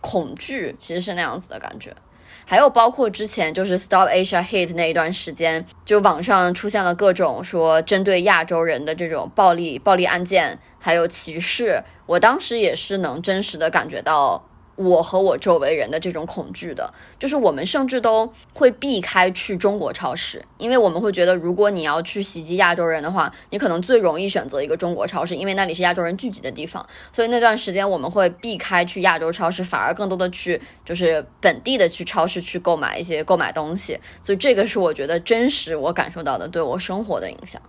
[0.00, 1.94] 恐惧，其实是那样子的感觉。
[2.46, 14.48] 还有包括之前就是 Stop Asia Hate 那一段时间，就网上出现了各种说针对亚洲人的这种暴力暴力案件，还有歧视，我当时也是能真实的感觉到。
[14.76, 26.84] 我和我周围人的这种恐惧的，就是我们甚至都会避开去中国超市，因为我们会觉得，如果你要去袭击亚洲人的话，你可能最容易选择一个中国超市，因为那里是亚洲人聚集的地方。
[27.12, 33.98] 所以那段时间我们会避开去亚洲超市，反而更多的去就是本地的去超市去购买一些购买东西。
[34.20, 37.60] 所以这个是我觉得真实我感受到的对我生活的影响。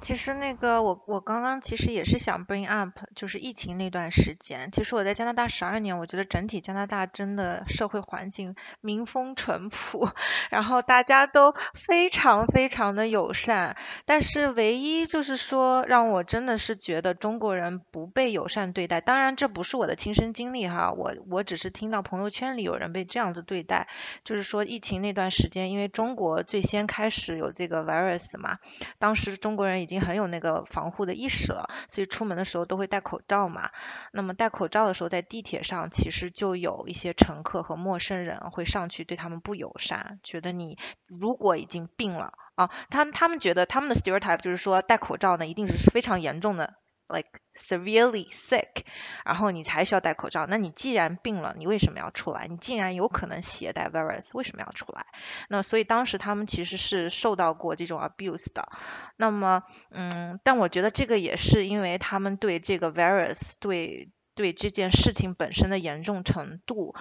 [0.00, 4.70] 其实那个我我刚刚其实也是想 bring up，就是疫情那段时间。
[4.70, 10.08] 其实我在加拿大十二年，我觉得整体加拿大真的社会环境民风淳朴，
[10.50, 11.52] 然后大家都
[11.86, 13.76] 非常非常的友善。
[14.06, 19.00] 但是唯一就是说让我真的是觉得中国人不被友善对待。
[19.00, 23.88] 当然这不是我的亲身经历哈，我我只是听到朋友圈里有人被这样子对待。
[24.24, 28.58] 就是说疫情那段时间，因为中国最先开始有这个 virus 嘛，
[28.98, 33.70] 当时中国人已已经很有那个防护的意识了，所以出门的时候都会戴口罩嘛。
[34.12, 40.76] 那么戴口罩的时候，在地铁上其实就有一些乘客和陌生人会上去对他们不友善，觉得你
[41.06, 46.74] 如果已经病了啊，他们他们觉得他们的 stereotype 就是说戴口罩呢一定是非常严重的。
[47.08, 48.84] Like severely sick，
[49.24, 50.46] 然后你才需要戴口罩。
[50.46, 52.46] 那你既然病了，你为什么要出来？
[52.46, 55.06] 你既然有可能携带 virus，为什么要出来？
[55.48, 58.68] 那所以当时他们其实是受到过这种 abuse 的。
[59.16, 66.94] 那么，嗯，但我觉得这个也是因为他们对这个 virus，对对这件事情本身的严重程度。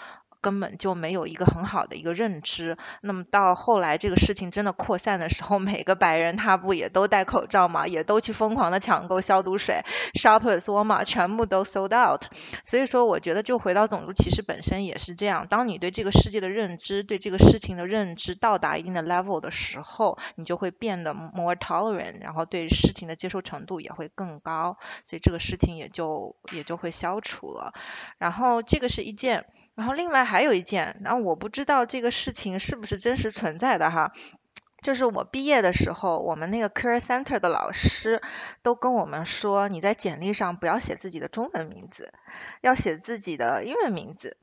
[0.48, 2.78] 根本就没有一个很好的一个认知。
[3.02, 9.82] 那么到后来这个事情真的扩散的时候， 每个白人他不也都戴口罩嘛，也都去疯狂的抢购消毒水
[10.24, 12.24] ，Shoppers Walmart 全部都 sold out。
[12.64, 15.48] 所以说，我觉得就回到种族歧视本身也是这样。
[15.50, 27.74] 当你对这个世界的认知，对这个事情的认知到达一定的 level 的时候，你就会变得 more tolerant，然后对事情的接受程度也会更高，所以这个事情也就也就会消除了。
[28.18, 29.46] 然后这个是一件，
[29.76, 30.37] 然后另外还。
[30.38, 34.14] 还有一件，然后我不知道这个事情是不是真实存在的哈。
[34.84, 38.22] 就是我毕业的时候，我们那个 career center 的老师
[38.62, 42.14] 都跟我们说，你在简历上不要写自己的中文名字，
[42.62, 44.38] 要写自己的英文名字。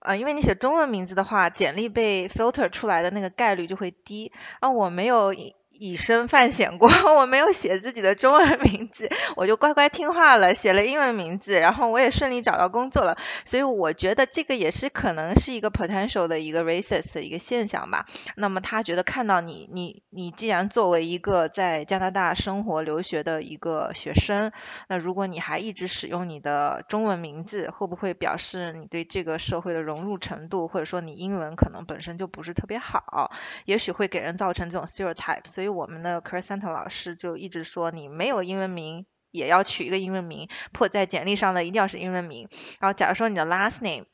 [0.00, 4.32] 呃，因为你写中文名字的话，简历被 filter 出来的那个概率就会低。
[4.58, 5.32] 啊，我没有。
[5.80, 13.16] 以身犯险 过，我没有写自己的中文名字，我就乖乖听话了，写了英文名字，然后我也顺利找到工作了。
[13.46, 18.04] 所以我觉得这个也是可能是一个 potential 的一个 racist 的一个现象吧。
[18.36, 24.52] 那么他觉得看到你，你，你既然作为一个在加拿大生活留学的一个学生，
[24.86, 33.30] 那如果你还一直使用你的中文名字，会不会表示你对这个社会的融入程度，或者说你英文可能本身就不是特别好，
[33.64, 35.48] 也许会给人造成这种 stereotype。
[35.48, 35.69] 所以。
[35.70, 42.48] 我们的 c r i s a n t 老师就一直说，你没有英文名也要取一个英文名，破在简历上的一定要是英文名。
[42.80, 44.06] 然后，假如说你的 last name，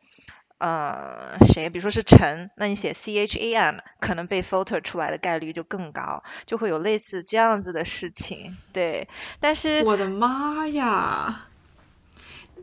[0.59, 8.57] 呃，谁，比如说是陈，那你写 C H A N，可能被 filter 出来的概率就更高，就会有类似这样子的事情。
[8.72, 9.09] 对，
[9.40, 11.46] 但是我的妈呀，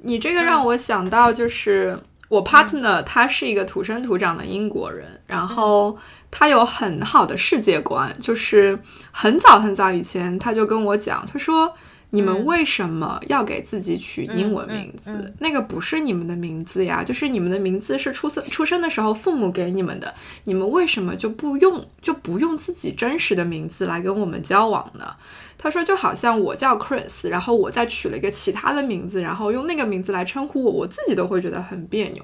[0.01, 2.03] 你这个让我想到，就是
[2.33, 5.97] 我 partner 他是一个土生土长的英国人，然后。
[6.35, 8.79] 他有很好的世界观，就是
[9.11, 11.71] 很早很早以前他就跟我讲，他说
[12.09, 15.31] ：“你们为什么要给自己取英文名字？
[15.37, 20.11] 那个不是你们的名字呀，就是你们的名字是出生出生的时候父母给你们的，
[20.45, 25.15] 你们为什么就不用就不用自己真实的名字来跟我们交往呢？”
[25.63, 32.21] 他说：“就好像我叫 Chris，然后我再取了一个其他的名字，然后用那个名字来称呼我，我自己都会觉得很别扭。”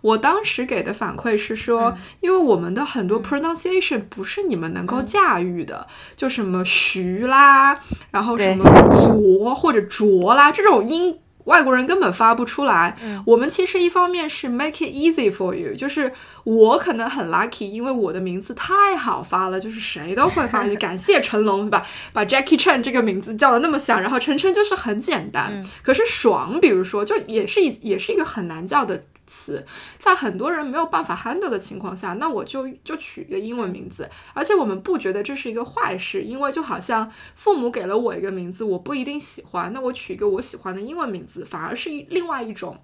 [0.00, 7.78] 我当时给的反馈是说，因为我们的很多 pronunciation 不是你们能够驾驭的，就什么徐啦，
[8.10, 11.18] 然后什么卓或者卓啦这种音，
[11.50, 12.96] 外国人根本发不出来。
[13.26, 16.12] 我们其实一方面是 make it easy for you，就是
[16.44, 20.60] 我可能很 lucky，因为我的名字太好发了，就是谁都会发。
[20.70, 21.84] 就感谢成龙，对吧？
[22.12, 25.60] 把 Jackie Chan 这个名字叫的那么响，然后晨晨就是很简单。
[25.82, 29.02] 可是爽，比如说，就也是一也是一个很难叫的。
[29.30, 29.64] 词
[29.96, 42.82] 在很多人没有办法 handle 的情况下，那我就就取一个英文名字，而且我们不觉得这是一个坏事，因为就好像父母给了我一个名字，我不一定喜欢，那我取一个我喜欢的英文名字，反而是另外一种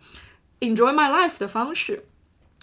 [0.61, 2.05] enjoy my life 的方式。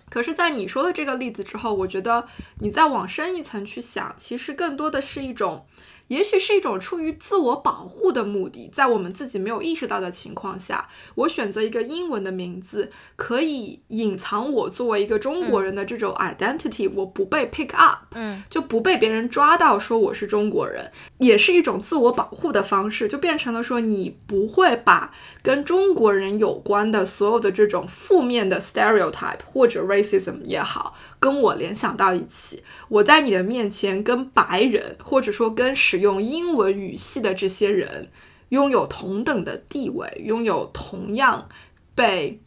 [0.10, 2.28] 可是，在你说的这个例子之后，我觉得
[2.60, 5.66] 你再往深一层去想，其实更多的是一种。
[6.08, 30.96] 也许是一种出于自我保护的目的，在我们自己没有意识到的情况下，我选择一个英文的名字，可以隐藏我作为一个中国人的这种 identity，我不被 pick up，嗯，就不被别人抓到说我是中国人，也是一种自我保护的方式，就变成了说你不会把跟中国人有关的所有的这种负面的 stereotype 或者 racism 也好。
[31.20, 38.12] 跟我联想到一起，我在你的面前跟白人，或者说跟使用英文语系的这些人，
[38.50, 41.48] 拥有同等的地位，拥有同样
[41.96, 42.42] 被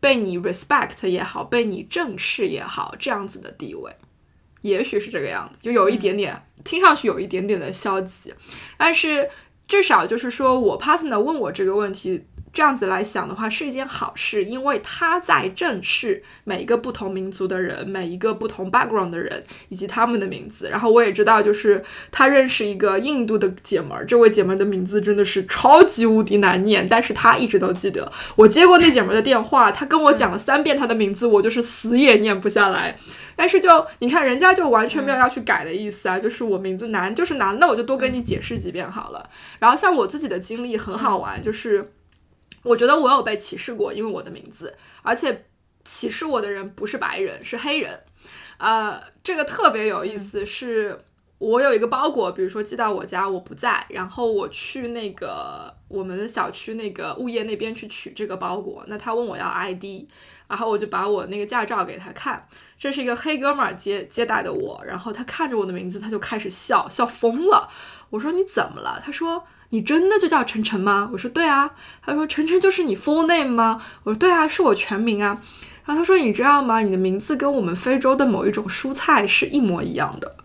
[0.00, 3.94] 被你 respect 也好，被你正视也好，这样子的地位，
[4.62, 8.32] 也许是这个样子，就有一点点听上去有一点点的消极，
[8.78, 9.28] 但是
[9.66, 12.24] 至少就是说我 partner 问我这个问题。
[12.52, 20.68] 这样子来想的话，是一件好事，因为他在正视每一个不同民族的人，每一个不同 background 的人以及他们的名字。
[20.68, 28.12] 然后我也知道，就是他认识一个印度的姐们儿，这位姐们儿的名字真的是超级无敌难念，但是他一直都记得。
[28.36, 32.98] 我接过那姐们儿的电话，他跟我讲了三遍她的名字，我就是死也念不下来。
[33.34, 39.30] 但是就你看，人家就完全没有要去改的意思啊，就是我名字难就是难，那我就多跟你解释几遍好了。
[39.58, 41.92] 然后像我自己的经历很好玩，就是。
[42.62, 45.46] 我觉得我有被歧视过，因为我的名字，而且
[45.84, 48.00] 歧视我的人不是白人，是黑人。
[48.58, 50.96] 呃，这个特别有意思，是
[51.38, 60.06] 我有一个包裹，比如说寄到我家，我不在，然后我去那个我们小区那个物业那边去取这个包裹，那他问我要 ID，
[60.46, 62.46] 然后我就把我那个驾照给他看，
[62.78, 67.68] 这是一个黑哥们儿接接待的我，然后他看着我的名字，他就开始笑笑疯了。
[68.10, 69.02] 我说你怎么了？
[69.04, 69.44] 他说。
[69.72, 71.08] 你真的就叫晨晨吗？
[71.12, 71.70] 我说对啊。
[72.04, 73.82] 他说晨晨就是你 full name 吗？
[74.04, 75.40] 我说对啊，是我全名啊。
[75.84, 76.80] 然后他说你知道吗？
[76.80, 80.36] 你的名字跟我们非洲的某一种蔬菜是一模一样的。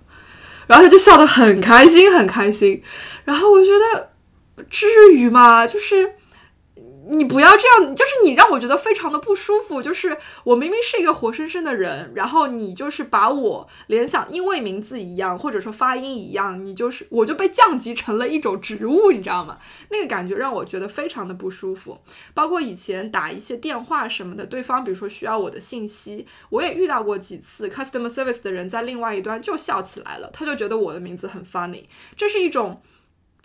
[0.65, 2.82] 然后他就笑得很开心，很开心。
[3.25, 4.09] 然后我觉得
[4.69, 5.67] 至于吗？
[5.67, 6.09] 就是
[7.10, 9.82] 你不要这样，就是你让我觉得非常的不舒服。
[9.82, 19.58] 就是我明明是一个活生生的人，然后你就是把我联想，因为名字一样，或者说发音一样，你就是我就被降级成了一种植物，你知道吗？
[19.89, 21.99] 那个感觉让我觉得非常的不舒服。
[22.34, 31.86] 包括以前打一些电话什么的，对方比如说需要我的信息，我也遇到过几次 customer service 的人在另外一端就笑起来了，他就觉得我的名字很 funny，
[32.16, 32.82] 这是一种。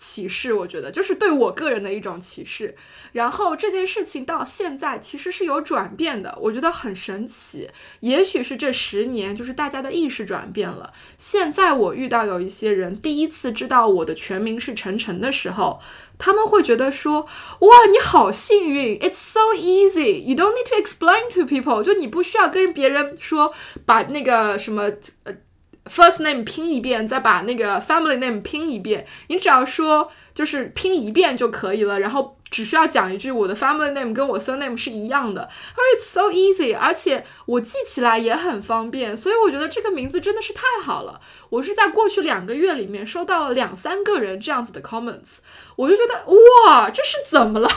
[0.03, 2.75] 歧视，我觉得就是对我个人的一种歧视。
[3.13, 7.71] 然后这件事情到现在其实是有转变的，我觉得很神奇。
[8.01, 10.93] 也许是这十年，就是大家的意识转变了。
[11.17, 15.81] 现在我遇到有一些人第一次知道我的全名是陈晨的时候，
[16.19, 17.29] 他们会觉得说
[17.61, 23.55] ：“哇，你好幸运！It's so easy, you don't need to explain to people。”就你不需要跟别人说
[23.87, 24.91] 把那个什么
[25.23, 25.37] 呃。
[25.85, 41.21] First name 拼一遍，再把那个 family name 拼一遍，你只要说就是拼一遍就可以了，然后只需要讲一句我的 family name 跟我 surname 是一样的，而 it's so easy，而且我记起来也很方便，所以我觉得这个名字真的是太好了。
[41.51, 45.39] 我是在过去两个月里面收到了两三个人这样子的 comments，
[45.75, 46.33] 我就觉得
[46.67, 47.69] 哇，这是怎么了？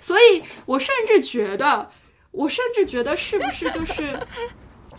[0.00, 1.90] 所以我甚至觉得，
[2.32, 4.18] 我甚至觉得是不是就是。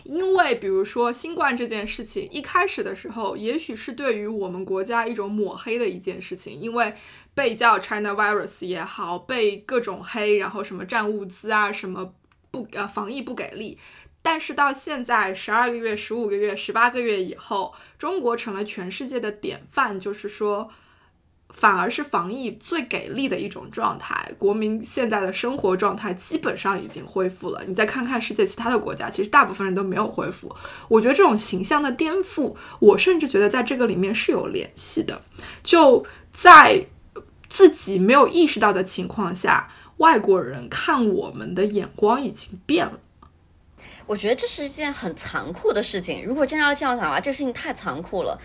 [0.03, 6.93] 因为，比如说新冠这件事情，一开始的时候，也许是对于我们国家一种抹黑的一件事情，因为
[7.33, 12.13] 被叫 China virus 也好，被各种黑，然后什么占物资啊，什么
[12.51, 13.77] 不呃防疫不给力。
[14.21, 20.69] 但是到现在十二个月、十五个月、十八个月以后，中国成了全世界的典范，就是说。
[21.53, 27.63] 反而是防疫最给力的一种状态，国民现在的生活状态基本上已经恢复了。
[27.65, 30.53] 你再看看世界其他的国家，其实大部分人都没有恢复。
[30.89, 35.21] 我觉得这种形象的颠覆，我甚至觉得在这个里面是有联系的。
[35.61, 36.87] 就在
[37.47, 42.99] 自己没有意识到的情况下，外国人看我们的眼光已经变了。
[44.05, 46.25] 我觉得这是一件很残酷的事情。
[46.25, 48.37] 如果真的要这样想的话，这事情太残酷了。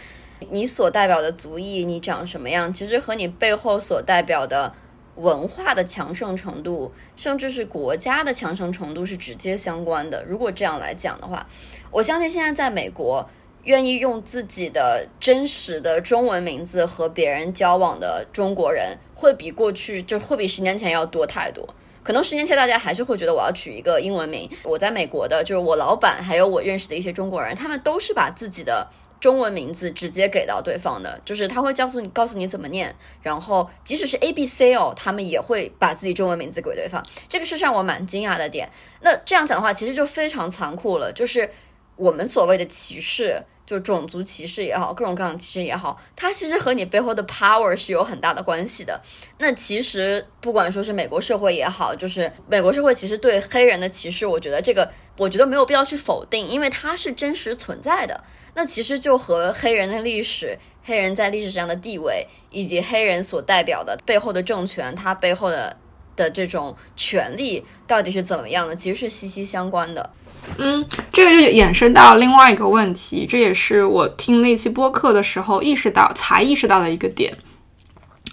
[0.51, 4.72] 你所代表的族裔，你长什么样，其实和你背后所代表的
[5.16, 10.24] 文化的强盛程度，甚至是国家的强盛程度是直接相关的。
[10.24, 11.47] 如果这样来讲的话，
[11.91, 13.28] 我相信现在在美国，
[13.64, 21.68] 愿意用自己的真实的中文名字和别人交往的中国人，会比过去就会比十年前要多太多。
[22.05, 24.49] 可能十年前大家还是会觉得我要取一个英文名。
[24.62, 28.89] 我在美国的，就是我老板还有我认识的一些中国人，他们都是把自己的。
[29.21, 38.71] 中文名字直接给到对方的，就是他会告诉你，告诉你怎么念，然后即使是 A B C 哦，他们也会把自己中文名字给对方，这个是让我蛮惊讶的点。
[39.01, 41.51] 那这样讲的话，其实就非常残酷了，就是
[41.97, 43.43] 我们所谓的歧视。
[43.69, 48.99] 就种族歧视也好，各种各样歧视也好，它其实和你背后的 power 是有很大的关系的。
[49.37, 58.25] 那其实不管说是美国社会也好，就是美国社会其实对黑人的歧视，我觉得这个我觉得没有必要去否定，因为它是真实存在的。
[58.55, 65.77] 那其实就和黑人的历史、黑人在历史上的地位，以及黑人所代表的背后的政权，它背后的
[66.16, 70.11] 的这种权利到底是怎么样的，其实是息息相关的。
[70.57, 77.36] 嗯，这个就衍生到另外一个问题，这也是我听那期播客的时候意识到才意识到的一个点，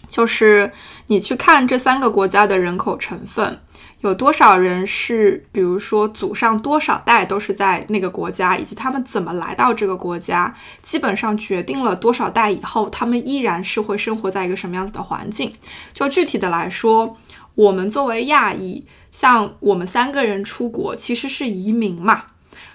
[0.09, 0.71] 就是
[1.07, 3.59] 你去看这三个国家的人口成分，
[3.99, 10.51] 有多少人是，比如说祖上多少代都是在那个国家，以及他们怎么来到这个国家，
[10.81, 15.53] 基本上决定了多少代以后他们依然是会生活在一个什么样子的环境。
[15.93, 17.15] 就具体的来说，
[17.53, 18.85] 我们作为亚裔。
[19.15, 22.23] 像我们三个人出国其实是移民嘛，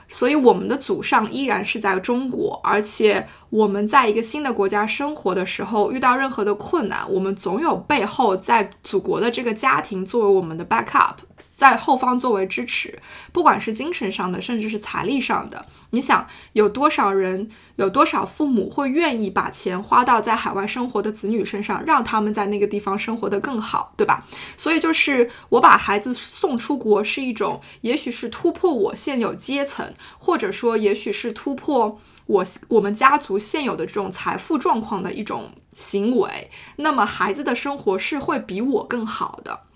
[0.08, 11.16] 所以我们的祖上依然是在中国，而且我们在一个新的国家生活的时候，遇到任何的困难，我们总有背后在祖国的这个家庭作为我们的 backup。
[11.60, 12.98] 在后方作为支持，
[13.32, 24.26] 不管是精神上的，甚至是财力上的，你想有多少人，有多少父母会愿意把钱花到在海外生活的子女身上，让他们在那个地方生活的更好，对吧？
[24.56, 36.50] 所以就是我把孩子送出国是一种，也许是突破我现有阶层，或者说也许是突破我我们家族现有的这种财富状况的一种行为。
[36.76, 39.66] 那么孩子的生活是会比我更好的。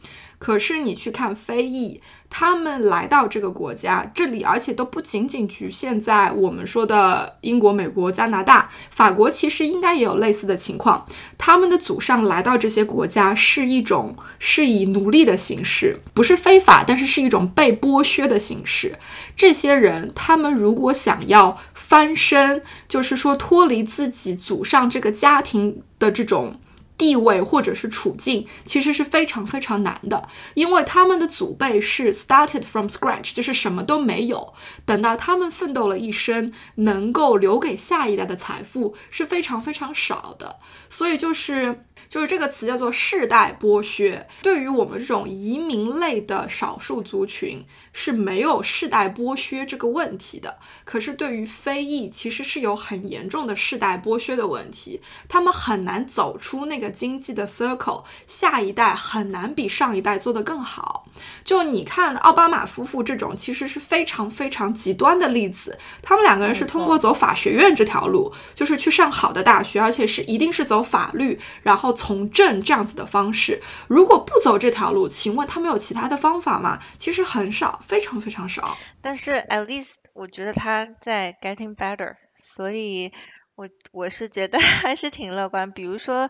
[0.44, 11.06] 可是你去看非裔，他们来到这个国家，这里而且都不仅仅局限在我们说的英国、美国、加拿大、法国，其实应该也有类似的情况。
[11.38, 18.98] 他们的祖上来到这些国家是一种是以奴隶的形式，不是非法，但是是一种被剥削的形式。
[19.34, 26.60] 这些人，他们如果想要翻身，就是说脱离自己祖上这个家庭的这种。
[26.96, 34.54] 地位或者是处境，其实是非常非常难的，因为他们的祖辈是 started from scratch，就是什么都没有。
[34.86, 40.56] 等到他们奋斗了一生，能够留给下一代的财富是非常非常少的。
[40.88, 44.26] 所以就是就是这个词叫做世代剥削。
[44.42, 47.64] 对于我们这种移民类的少数族群。
[47.96, 55.00] 是没有世代剥削这个问题的，可是对于非裔，其实是有很严重的世代剥削的问题。
[55.28, 61.03] 他们很难走出那个经济的 circle，下一代很难比上一代做得更好。
[61.44, 65.78] 就你看奥巴马夫妇这种，其实是非常非常极端的例子。
[66.02, 73.62] 他们两个人是通过走法学院这条路，就是去上好的大学，而且是一定是走法律，然后从政这样子的方式。
[73.86, 76.78] 如果不走这条路，请问他们有其他的方法吗？
[76.98, 77.80] 其实很少。
[77.86, 83.12] 非常非常少，但是 at least 我觉得他在 getting better，所以
[83.54, 85.70] 我我是觉得 还是挺乐观。
[85.70, 86.28] 比如说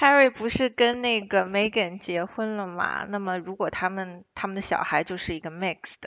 [0.00, 3.04] Harry 不是跟那个 Megan 结婚了嘛？
[3.04, 5.98] 那么如果他们他们的小孩就是一个 mixed，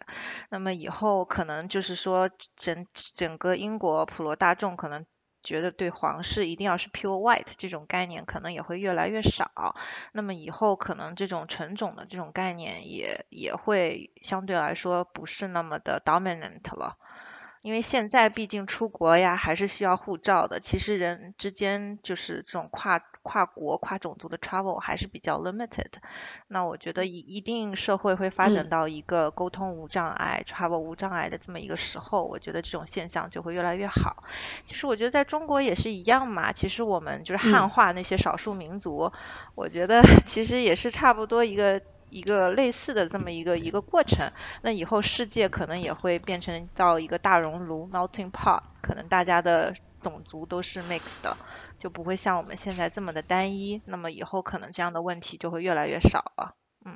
[0.49, 5.05] 那么以后可能就是说整整个英国普罗大众可能。
[5.45, 9.75] 觉得对皇室一定要是 pure white 这种概念可能也会越来越少，
[10.13, 16.95] 那么以后可能这种纯种的这种概念也也会相对来说不是那么的 dominant 了。
[17.63, 20.59] 因为现在毕竟出国呀，还是需要护照的。
[20.59, 25.87] 其实人之间就是这种跨跨国、跨种族的 travel 还是比较 limited。
[26.49, 34.25] 那我觉得一一定社会会发展到一个沟通无障碍、travel 无障碍的这么一个时候，我觉得这种现象就会越来越好。
[34.65, 36.51] 其实我觉得在中国也是一样嘛。
[36.51, 39.13] 其实我们就是汉化那些少数民族，
[39.55, 41.81] 我觉得 其实也是差不多一个。
[42.13, 51.35] 一个类似的这么一个一个过程，那以后世界可能也会变成到一个大熔炉 （melting pot），可能大家的种族都是 mix 的，
[51.79, 53.81] 就不会像我们现在这么的单一。
[53.85, 56.53] 那么以后可能这样的问题就会越来越少了。
[56.85, 56.93] 嗯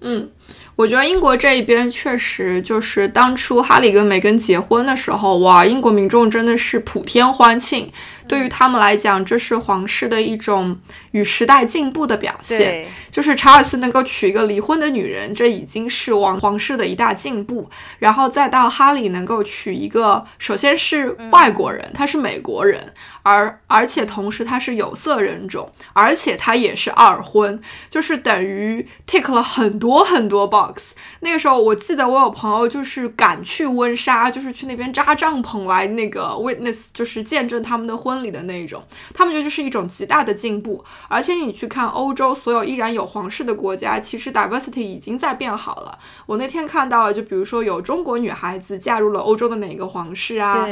[0.00, 0.30] 嗯，
[0.76, 7.90] 我觉得英国这一边确实就是当初哈里跟梅根结婚的时候，哇，英国民众真的是普天欢庆。
[8.28, 10.78] 对于他们来讲，这是皇室的一种
[11.12, 12.86] 与时代进步的表现。
[13.10, 17.68] 就是查尔斯能够娶一个离婚的女人，这已经是王皇室的一大进步。
[17.98, 27.60] 然后再到哈里能够娶一个，首先是外国人，他是美国人，而而且同时他是有色人种，而且他也是二婚，
[27.90, 30.92] 就是等于 tick 了很多很多 box。
[31.20, 38.17] 那个时候我记得我有朋友就是赶去温莎，就是去那边扎帐篷来那个 witness，就是见证他们的婚。
[38.22, 38.82] 里的那一种，
[39.14, 40.84] 他们觉得这是一种极大的进步。
[41.08, 45.98] 而且你去看欧洲所有依然有皇室的国家，其实 diversity 已经在变好了。
[46.26, 50.66] 我那天看到了，就比如说有中国女孩子嫁入了欧洲的哪个皇室啊，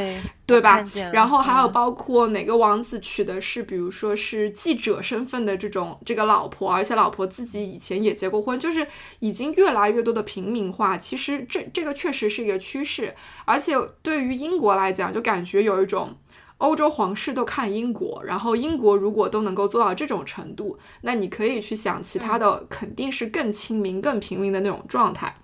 [0.45, 0.83] 对吧？
[1.11, 8.87] 然后还有包括哪个王子娶的是，比如说是记者身份的这种这个老婆，而且老婆自己以前也结过婚，就是
[9.19, 10.97] 已经越来越多的平民化。
[10.97, 13.13] 其实这这个确实是一个趋势。
[13.45, 16.17] 而且对于英国来讲，就感觉有一种。
[16.57, 25.37] 欧洲皇室都看英国，然后英国如果都能够做到这种程度，那你可以去想，其他的肯定是更亲民、更平民的那种状态。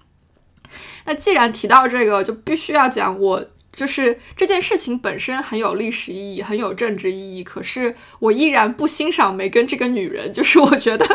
[1.05, 11.07] 那既然提到这个，就必须要讲，我就是这件事情本身很有历史意义、很有政治意义，可是我依然不欣赏梅根这个女人，就是我觉得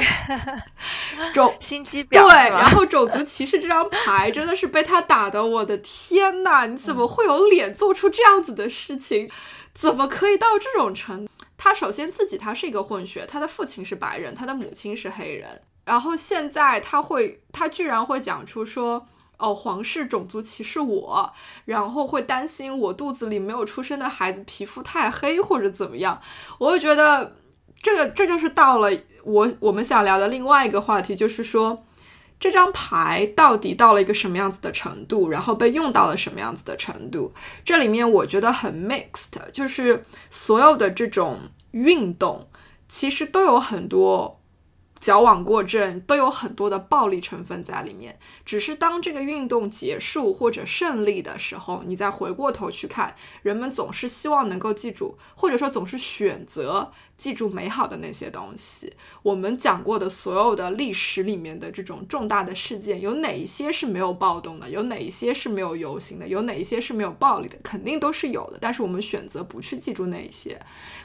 [1.34, 9.28] 种心机婊，对，然后种族歧视这张牌真的是被他打的，我的天呐，你怎么会有脸做出这样子的事情？
[9.78, 11.30] 怎么可以到这种程度？
[11.56, 15.62] 他首先自己他是一个混血，他的父亲是白人，他的母亲是黑人。
[15.84, 19.06] 然后现在他会，他居然会讲出说，
[19.36, 21.32] 哦，皇室种族歧视我，
[21.64, 26.20] 然后会担心我肚子里没有出生的孩子皮肤太黑或者怎么样。
[26.58, 27.36] 我会觉得
[27.80, 28.90] 这个这就是到了
[29.22, 31.84] 我我们想聊的另外一个话题，就是说。
[32.40, 37.32] 这张牌到底到了一个什么样子的程度，然后被用到了什么样子的程度？
[37.64, 41.40] 这里面我觉得很 mixed，就是所有的这种
[41.72, 42.48] 运动
[42.88, 44.40] 其实都有很多
[45.00, 48.18] 矫枉过正，都有很多的暴力成分在里面。
[48.44, 56.92] 只是当这个运动结束或者胜利的时候，你再回过头去看，人们总是希望能够记住，或者说总是选择。
[57.18, 58.90] 记住美好的那些东西。
[59.22, 64.70] 我们讲过的所有的历史里面的这种重大的事件，有哪一些是没有暴动的？
[64.70, 66.26] 有哪一些是没有游行的？
[66.28, 67.58] 有哪一些是没有暴力的？
[67.62, 68.58] 肯定都是有的。
[68.60, 70.58] 但是我们选择不去记住那一些。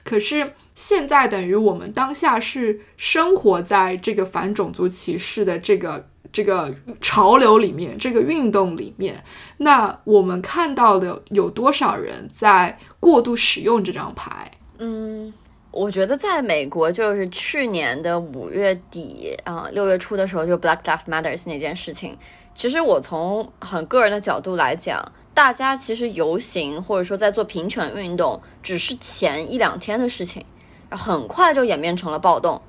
[0.03, 9.23] 可是现在等于我们当下是生活在这个反种族歧视的这个这个潮流里面，这个运动里面。
[9.57, 14.51] 那我们看到的有多少人在过度使用这张牌？
[14.77, 15.33] 嗯。
[15.73, 22.15] 我觉得在美国，就是去年的五月底啊，六月初的时候，就 Black Lives Matters 那件事情。
[22.53, 25.03] 其实我从很个人的角度来讲，
[25.33, 30.45] 大家其实游行或者说在做平权运动，只是前一两天的事情，
[30.91, 32.61] 很快就演变成了暴动。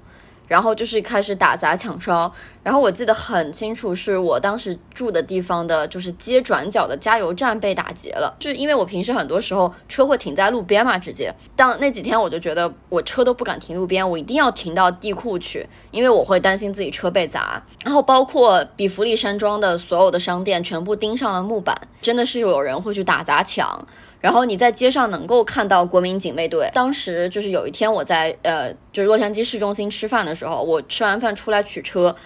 [0.54, 2.32] 然后就是开始打砸抢烧，
[2.62, 8.32] 然后我记得很清楚，是我当时住的地方的，就是街转角的加油站被打劫了。
[8.38, 11.34] 就因为我平时很多时候车会停在路边嘛，直接。
[11.56, 17.60] 当那几天我就觉得我车都不敢停路边，我一定要停到地库去，因为我会担心自己车被砸。
[17.82, 23.84] 然后包括比弗利山庄的所有的商店全部钉上了木板，真的是有人会去打砸抢。
[24.24, 26.66] 然后你在街上能够看到国民警卫队。
[26.72, 32.16] 当时就是有一天我在呃，就是洛杉矶市中心吃饭的时候，我吃完饭出来取车，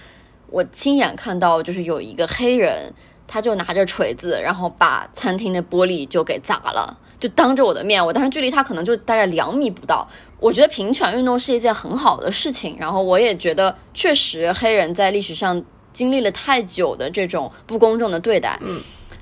[0.48, 2.94] 我亲眼看到就是有一个黑人，
[3.26, 8.06] 他就拿着锤子，然后把餐厅的玻璃就给砸了，就当着我的面。
[8.06, 10.08] 我当时距离他可能就大概两米不到。
[10.38, 15.60] 我觉得平权运动是一件很好的事情，然后我也觉得确实黑人在历史上
[15.92, 18.56] 经历了太久的这种不公正的对待。
[18.62, 18.80] 嗯。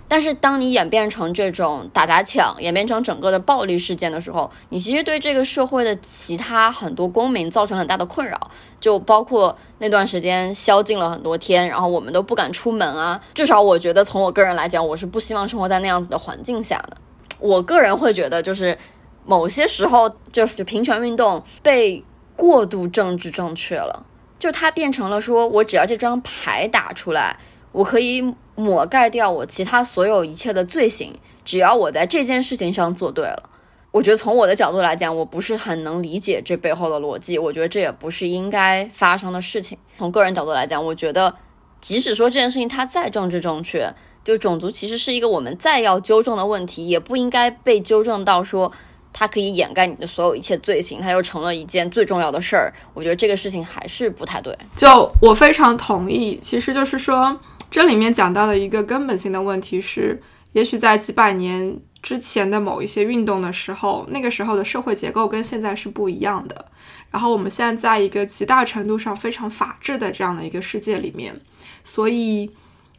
[0.09, 8.39] 但是，当你演变成这种打砸抢，演变成整个的暴力事件的时候，你其实对这个社会的其他很多公民造成很大的困扰，
[8.81, 13.21] 就包括那段时间宵禁了很多天，然后我们都不敢出门啊。
[13.35, 16.97] 至少我觉得，从我个人来讲，我是不希望生活在那样子的环境下的。
[17.41, 18.79] 我个人会觉得，就是
[19.25, 22.05] 某些时候，就是平权运动被
[22.37, 24.07] 过度政治正确了，
[24.39, 27.37] 就它变成了说我只要这张牌打出来，
[27.73, 28.33] 我可以。
[28.57, 33.51] 抹盖掉我其他所有一切的罪行，只要我在这件事情上做对了。
[33.93, 37.39] 我觉得从我的角度来讲，我不是很能理解这背后的逻辑。
[37.39, 39.79] 我觉得这也不是应该发生的事情。
[39.97, 41.35] 从个人角度来讲，我觉得
[41.81, 43.91] 即使说这件事情它再政治正确，
[44.23, 48.71] 就种族其实是一个我们再要纠正的问题，也不应该被纠正到说
[49.15, 52.71] 它可以掩盖你的所有一切罪行，它又成了一件最重要的事儿。
[52.93, 54.55] 我觉得这个事情还是不太对。
[54.77, 57.39] 就我非常同意，其实就是说。
[57.77, 60.23] 这里面讲到的一个根本性的问题是，
[60.53, 66.73] 也许在几百年之前的某一些运动的时候，那个时候的社会结构跟现在是不一样的。
[67.11, 71.39] 然后我们现在在一个极大程度上非常法治的这样的一个世界里面，
[71.85, 72.51] 所以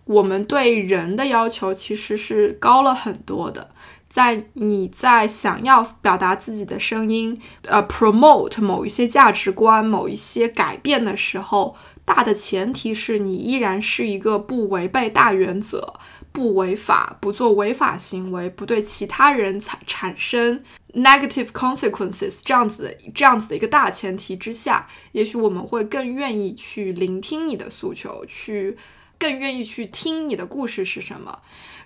[0.05, 3.71] 我们对人的要求其实是高了很多的。
[4.07, 11.75] 在你在想要表达自己的声音，呃，promote 某一些价值观、某一些改变的时候。
[12.07, 15.93] 大的前提是你依然是一个不违背大原则、
[16.31, 28.77] 不违法、不做违法行为、不对其他人产产生 negative consequences 这样子的这样子的一个大前提之下，也许我们会更愿意去聆听你的诉求，去
[29.19, 31.39] 更愿意去听你的故事是什么。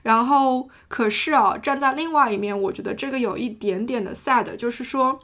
[0.03, 5.19] 然后，可是啊，站在另外一面，我觉得这个有一点点的 sad，就是说。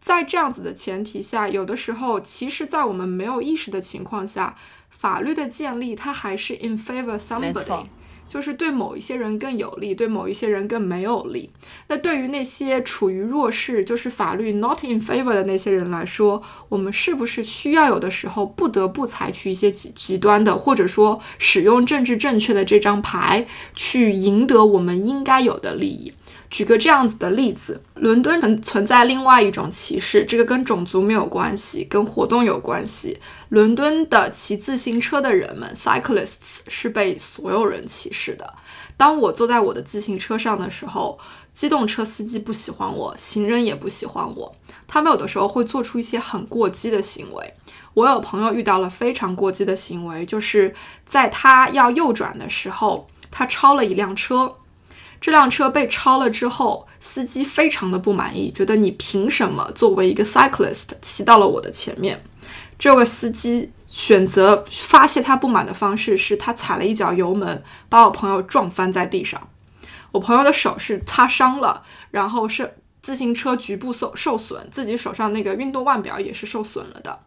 [0.00, 4.56] 在这样子的前提下，有的时候，其实，在我们没有意识的情况下，
[4.90, 7.86] 法律的建立它还是 in favor somebody，
[8.28, 11.50] 就是对某一些人更有利，对某一些人更没有利。
[11.88, 26.12] 那对于那些处于弱势，就是法律 not in favor 的那些人来说，我们是不是需要有的时候不得不采取一些极极端的，或者说使用政治正确的这张牌，去赢得我们应该有的利益？
[26.50, 33.20] 举个这样子的例子，伦敦存存在另外一种歧视，这个跟种族没有关系，跟活动有关系。
[33.50, 38.54] 伦敦的骑自行车的人们 （cyclists） 是被所有人歧视的。
[38.96, 41.18] 当我坐在我的自行车上的时候，
[41.54, 44.54] 机动车司机不喜欢我，行人也不喜欢我。
[44.86, 47.54] 他们有的时候会做出一些很过激的行为。
[47.94, 50.74] 我有朋友遇到了非常过激的行为，就是
[51.04, 54.56] 在他要右转的时候，他超了一辆车。
[55.20, 62.22] 这辆车被超了之后，司机非常的不满意，觉得你凭什么作为一个 cyclist 骑到了我的前面？
[62.78, 69.48] 这个司机选择发泄他不满的方式是他踩了一脚油门，把我朋友撞翻在地上。
[70.12, 77.18] 我朋友的手是擦伤了，然后是自行车局部受受损，自己手上那个运动腕表也是受损了的。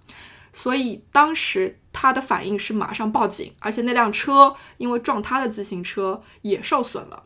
[0.53, 7.23] 所以当时他的反应是马上报警，而且那辆车因为撞他的自行车也受损了。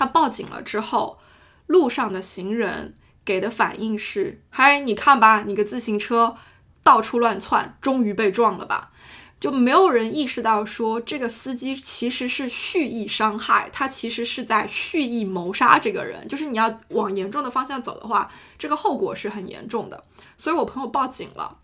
[0.00, 1.18] 他报警了之后，
[1.66, 6.36] 路上的行人给的反应是：“嗨，你看吧，你个自行车
[6.82, 8.92] 到处乱窜，终于被撞了吧？”
[9.38, 16.26] 就没有人意识到说，这个司机其实是蓄意伤害，他其实是在蓄意谋杀这个人。
[16.26, 20.02] 就是你要往严重的方向走的话，这个后果是很严重的。
[20.38, 21.58] 所以我朋友报警了，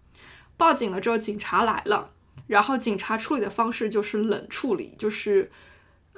[0.59, 2.11] 报警了之后，警察来了，
[2.49, 5.51] 然后警察处理的方式就是冷处理，就是。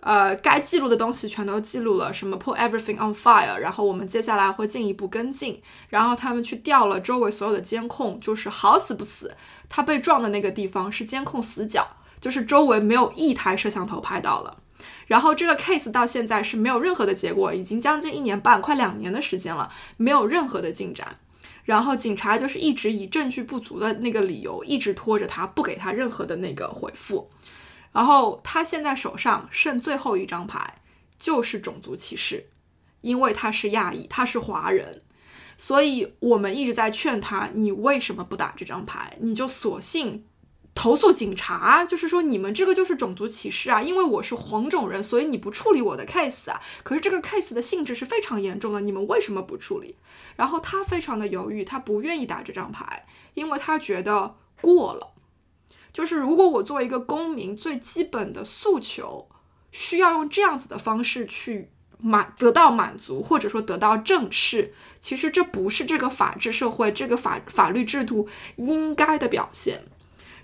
[0.00, 9.36] 呃，该记录的东西全都记录了，什么 put everything on fire，然后我们接下来会进一步跟进，然后他们去调了周围所有的监控，就是好死不死，
[9.68, 11.86] 他被撞的那个地方是监控死角，
[12.20, 14.58] 就是周围没有一台摄像头拍到了。
[15.08, 21.16] 然后这个 case 到现在是没有任何的结果，已经将近一年半，快两年的时间了，没有任何的进展。
[21.64, 27.28] 然后警察就是一直以证据不足的那个理由，一直拖着他，不给他任何的那个回复。
[27.98, 30.82] 然后他现在手上剩最后一张牌，
[31.18, 32.46] 就是种族歧视，
[33.00, 35.02] 因为他是亚裔，他是华人，
[35.56, 39.18] 所以我们一直在劝他，你为什么不打这张牌？
[39.20, 40.24] 你就索性。
[40.76, 43.82] 投诉警察，就是说你们这个就是种族歧视啊！
[43.82, 46.60] 因为我是黄种人，所以你不处理我的 case 啊。
[46.84, 49.96] 可是这个 case 的性质是非常严重的，你们为什么不处理？
[50.36, 55.14] 然后他非常的犹豫，他不愿意打这张牌，因为他觉得过了。
[55.98, 59.28] 就是如果我作为一个公民，最基本的诉求
[59.72, 69.86] 需要用这样子的方式去满得到满足，或者说得到正视，其实这不是这个法治社会这个法法律制度应该的表现。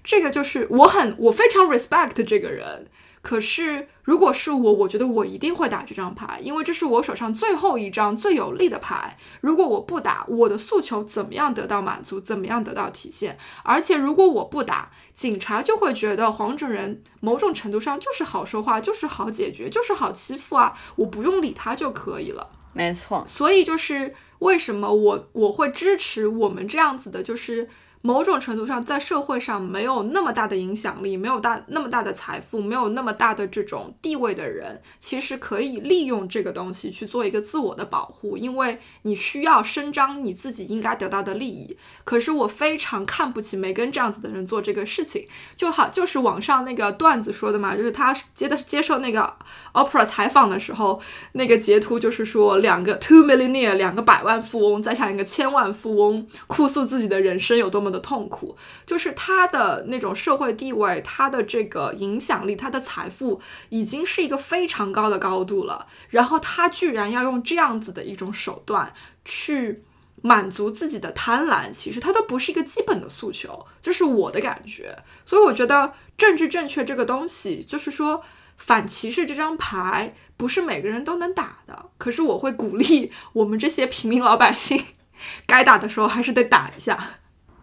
[0.02, 2.90] 这个就是我很我非常 respect 这个人，
[3.24, 9.16] 可是如果是我，我觉得我一定会打这张牌，因为这是我手上最后一张最有力的牌。
[9.40, 13.38] 如果我不打，我的诉求怎么样得到满足，怎么样得到体现？
[13.62, 22.50] 而且如果我不打，警察就会觉得黄种人某种程度上就是好说话，就是好解决，就是好欺负啊，我不用理他就可以了。
[22.74, 27.70] 没错，所以就是为什么我我会支持我们这样子的，就是。
[28.06, 41.78] 某种程度上，在社会上没有那么大的影响力，没有大那么大的财富，没有那么大的这种地位的人，其实可以利用这个东西去做一个自我的保护，因为你需要伸张你自己应该得到的利益。
[42.04, 45.26] 可是我非常看不起梅根这样子的人做这个事情，
[45.56, 49.34] 就好就是网上那个段子说的嘛，就是他接的接受那个
[49.72, 51.00] Opera 采访的时候，
[51.32, 57.93] 那个截图就是说两个 two millionaire 两个百万富翁再上一个千万富翁，哭诉自己的人生有多么。
[57.94, 65.86] 的痛苦，就是他的那种社会地位，他的这个影响力，他的财富已经是一个非常高的高度了。
[66.10, 68.92] 然后他居然要用这样子的一种手段
[69.24, 69.82] 去
[70.22, 74.98] 满足自己的贪婪，其实他都不是一个基本的诉求，这是我的感觉。
[75.24, 78.22] 所以我觉得政治正确这个东西，就是说
[78.56, 81.90] 反歧视这张牌不是每个人都能打的。
[81.98, 84.82] 可是我会鼓励我们这些平民老百姓，
[85.46, 87.18] 该打的时候还是得打一下。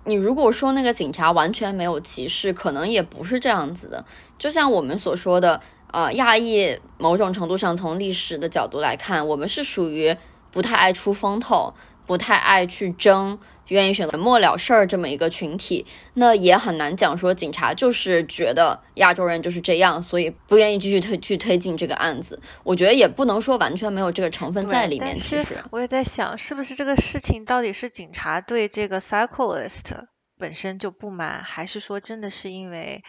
[0.05, 4.03] 你如果说那个警察完全没有歧视，可能也不是这样子的。
[4.37, 10.15] 就像我们所说的，呃，亚裔某种程度上从历史的角度来看，我们是属于
[10.51, 11.73] 不太爱出风头，
[12.05, 13.37] 不太爱去争。
[13.71, 22.37] 愿意选择默了事儿这么一个群体，那也很难讲说警察就是觉得亚洲人就是这样，所以不愿意继续推去推进这个案子。
[22.63, 25.17] 我觉得也不能说完全没有这个成分在里面。
[25.17, 30.05] 其实我也在想，是不是这个事情到底是警察对这个 cyclist
[30.37, 33.01] 本身就不满，还是说真的是因为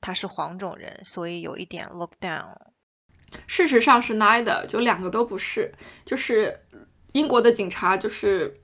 [0.00, 2.56] 他是黄种人，所以有一点 look down？
[3.46, 5.72] 事实上是 neither，就两个都不是。
[6.04, 6.58] 就是
[7.12, 8.58] 英国的警察就是。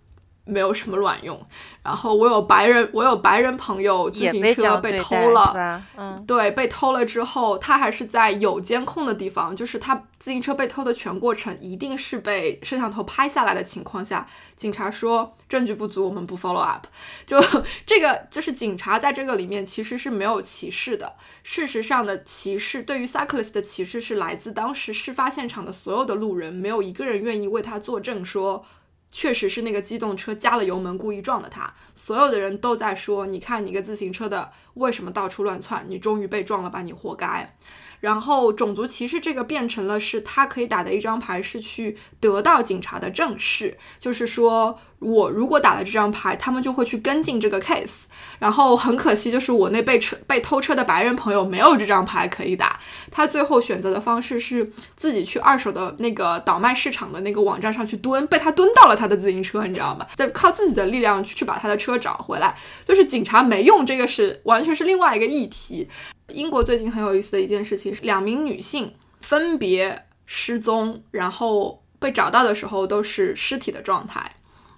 [0.49, 1.41] 没有什么卵用。
[1.83, 16.87] 然后我有白人，我有白人朋友自行车被偷了，嗯，对，被偷了之后，他还是在有监控的地方，就是他自行车被偷的全过程一定是被摄像头拍下来的情况下，警察说证据不足，我们不 follow up。
[17.25, 17.41] 就
[17.87, 21.15] 这个，就是警察在这个里面其实是没有歧视的。
[21.43, 28.67] 事实上的歧视，对于 cyclist 的歧视是来自当时事发现场的所有的路人，没有一个人愿意为他作证说。
[29.11, 31.73] 确实是那个机动车加了油门，故意撞了他。
[31.95, 35.85] 所有的人都在说：“你看你个自行车的，为什么到处乱窜？
[35.89, 37.57] 你终于被撞了吧，你活该。”
[38.01, 44.79] 然后种族歧视这个变成了是他可以打的一张牌，是去得到警察的正视，就是说。
[45.01, 48.09] 我如果打了这张牌，他们就会去跟进这个 case。
[48.41, 52.81] 然后很可惜，就是我那被车被偷车的白人朋友没有这张牌可以打。
[53.09, 60.05] 他最后选择的方式是自己去二手的那个倒卖市场的那个网站上去蹲，被他蹲到了他的自行车，你知道吗？
[60.17, 62.57] 再靠自己的力量去把他的车找回来。
[62.85, 65.89] 就是警察没用，这个是完全是另外一个议题。
[66.33, 74.33] 英国最近很有意思的一件事情是，两名女性分别失踪，然后被找到的时候都是尸体的状态。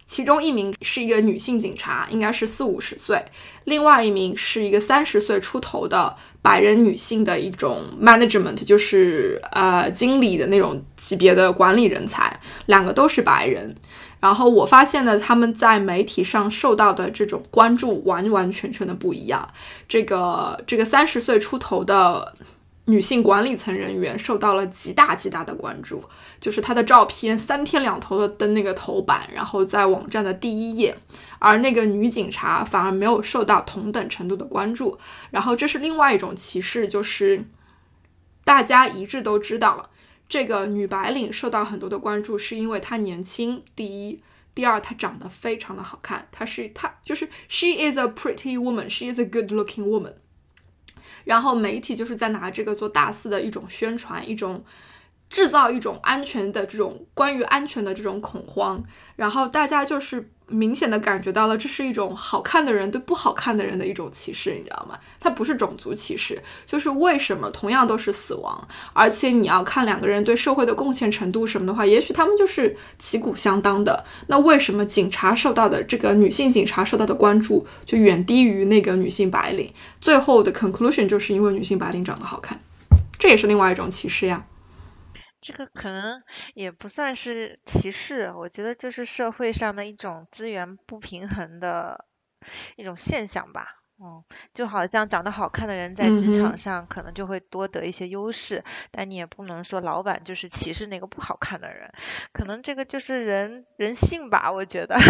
[0.06, 3.16] 其中一名是一个女性警察，应该是四五十岁；
[3.64, 12.40] 另外一名是一个三十岁出头的白人女性的一种 management，就是呃经理的那种级别的管理人才。
[12.66, 13.74] 两个都是白人。
[14.20, 19.48] 然后我发现呢，他们在媒体上受到的这种关注完完全全的不一样。
[19.88, 22.34] 这个这个三十岁出头的
[22.84, 26.02] 女性管理层人员受到了极大极大的关注，
[26.40, 30.96] 就是她的照片三天两头的登那个头版，然后在网站的第一页，
[31.38, 34.98] 而那个女警察反而没有受到同等程度的关注。
[35.30, 37.44] 然后这是另外一种歧视，就是
[38.44, 39.88] 大家一致都知道了，
[40.30, 44.22] 这个女白领受到很多的关注，是因为她年轻，第一，
[44.54, 50.14] 第二她长得非常的好看，她是她就是 she is a pretty woman，she is a good looking woman。
[51.24, 54.64] 然后媒体就是在拿这个做大肆的一种宣传，一种
[55.28, 58.82] 制造一种安全的这种关于安全的这种恐慌，
[59.16, 64.98] 然后大家就是明显的感觉到了，这是一种好看的人对不好看的人的一种歧视，你知道吗？
[65.20, 79.72] 它不是种族歧视，就是为什么同样都是死亡，而且你要看两个人对社会的贡献程度什么的话，也许他们就是旗鼓相当的，那为什么警察受到的这个女性警察受到的关注就远低于那个女性白领？
[80.00, 82.60] 最后的 conclusion 就是因为女性白领长得好看，
[83.18, 84.44] 这也是另外一种歧视呀。
[85.40, 86.22] 这个可能
[86.54, 92.06] 也不算是歧视，我觉得就是社会上的一种资源不平衡的
[92.76, 93.79] 一种现象吧。
[94.02, 94.24] 嗯，
[94.54, 101.92] 就好像长得好看的人在职场上可能就会多得一些优势，但你也不能说老板就是歧视那个不好看的人，
[102.32, 104.96] 可能这个就是人人性吧，我觉得。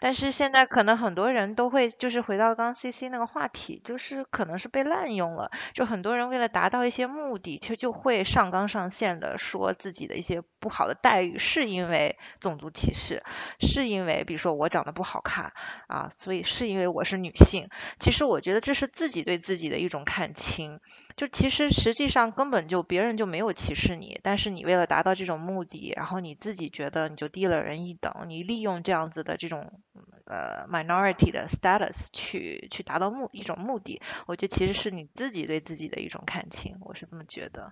[0.00, 13.24] 但是现在可能很多人都会就是回到刚 C C 那个话题，就是可能是被滥用了，就很多人为了达到一些目的，其实就会上纲上线的说自己的一些不好的待遇是因为种族歧视，
[13.58, 15.52] 是因为比如说我长得不好看
[15.88, 17.68] 啊，所以是因为我是女性。
[18.08, 20.80] 其实我觉得这是自己对自己的一种看清，
[21.14, 29.82] 就其实实际上根本就别人就没有歧视你，但是你为了达到这种目的，然后你自己觉得你就低了人一等，你利用这样子的这种。
[30.24, 37.70] 呃，minority 的 status 去去达到目一种目的，我觉得其实是你自己对自己的一种看清，我是这么觉得。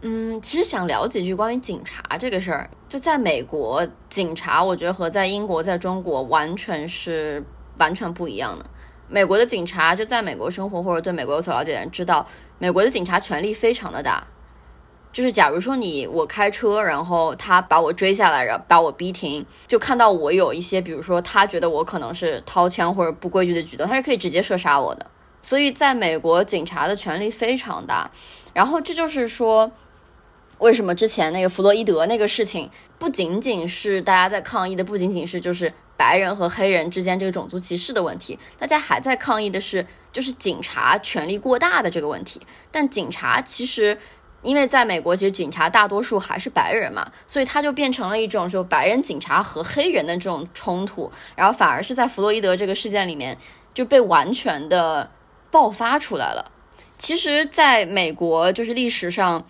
[0.00, 7.44] 嗯，其实想聊几句关于警察这个事儿，就在美国，警察我觉得和在英国、在中国完全是
[7.78, 8.64] 完全不一样的。
[9.10, 12.24] 美国的警察就在美国生活或者对美国有所了解的人知道，
[12.58, 14.24] 美国的警察权力非常的大。
[15.12, 25.04] 就是假如说你我开车，然后他把我追下来，然后把我逼停，就看到我有一些，比如说他觉得我可能是掏枪或者不规矩的举动，他是可以直接射杀我的。
[25.40, 28.08] 所以在美国，警察的权力非常大。
[28.54, 29.72] 然后这就是说，
[30.60, 42.40] 为什么之前那个弗洛伊德那个事情，不仅仅是大家在抗议的，不仅仅是就是白人和黑人之间这个种族歧视的问题，大家还在抗议的是就是警察权力过大的这个问题。
[42.70, 43.98] 但警察其实。
[44.42, 53.36] 因为在美国，其实警察大多数还是白人嘛，所以他就变成了一种说白人警察和黑人的这种冲突，然后反而是在弗洛伊德这个事件里面
[53.74, 55.10] 就被完全的
[55.50, 56.50] 爆发出来了。
[56.96, 59.46] 其实，在美国就是历史上，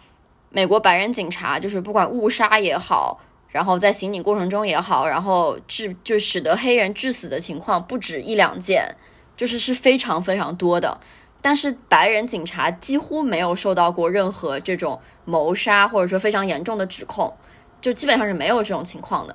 [0.51, 8.97] 美国白人警察就是不管误杀也好，然后在刑警过程中也好，然后致就使得黑人致死的情况不止一两件，
[9.37, 10.99] 就是是非常非常多的。
[11.41, 17.35] 但是白人警察几乎没有受到过任何这种谋杀或者说非常严重的指控，
[17.81, 19.35] 就基本上是没有这种情况的。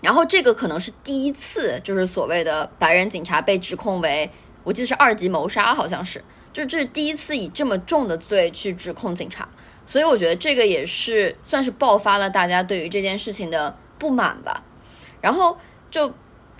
[0.00, 4.30] 然后这个可能是第一次，就是所谓的白人警察被指控为，
[4.62, 9.48] 我记得是二级谋杀，好像是，就是这是第一次以这么重的罪去指控警察。
[9.86, 14.62] 所以我觉得这个也是算是爆发了大家对于这件事情的不满吧。
[15.20, 15.56] 然后
[15.90, 16.12] 就。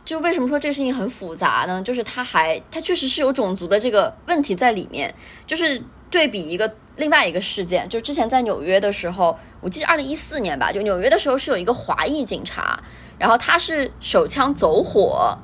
[0.05, 1.81] 就为什么说这个事情很复杂呢？
[1.81, 5.15] 就是它还，它确实是有种族的这个问题在里面。
[5.47, 12.79] 就是对比一个另外一个事件，就之前在纽约的时候，我记得二零一四年吧，就纽约的时候是有一个华裔警察，
[13.19, 15.39] 然后他是手枪走火，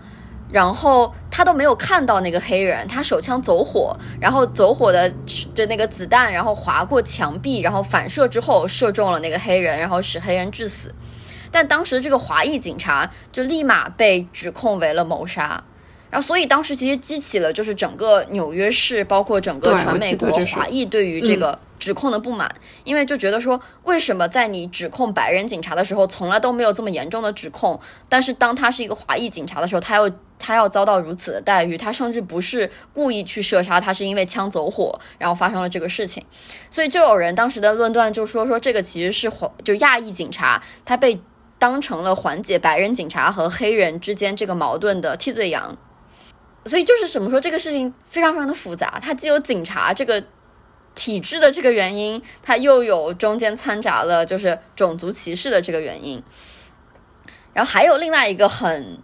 [0.52, 5.08] 然后他都没有看到那个黑人，他手枪走火，然后走火的
[5.54, 10.92] 的那个子弹，然后划过墙壁，然后反射之后射中了那个黑人，然后使黑人致死。
[11.52, 15.62] 但当时这个华裔警察就立马被指控为了谋杀，
[16.10, 22.48] 然后所以当时其实激起了就是整个纽约市，包括整个全美国华裔对于这个指控的不满，
[22.84, 30.10] 因为就觉得说为什么在你指控白人警察的时候从来都没有这么严重的指控，但是当他是一个华裔警察的时候，他又
[30.40, 36.24] 他要遭到如此的待遇，他甚至不是故意去射杀，他是因为枪走火，然后发生了这个事情，
[36.68, 39.30] 所以就有人当时的论断就说说这个其实是
[39.62, 41.20] 就亚裔警察他被。
[41.60, 45.76] 当成了缓解白人警察和黑人之间这个矛盾的替罪羊，
[46.64, 50.24] 所以就是怎么说这个事情非常非常的复杂，它既有警察这个
[50.94, 56.22] 体制的这个原因，它又有中间掺杂了就是种族歧视的这个原因，
[57.52, 58.98] 然后还有另外一个很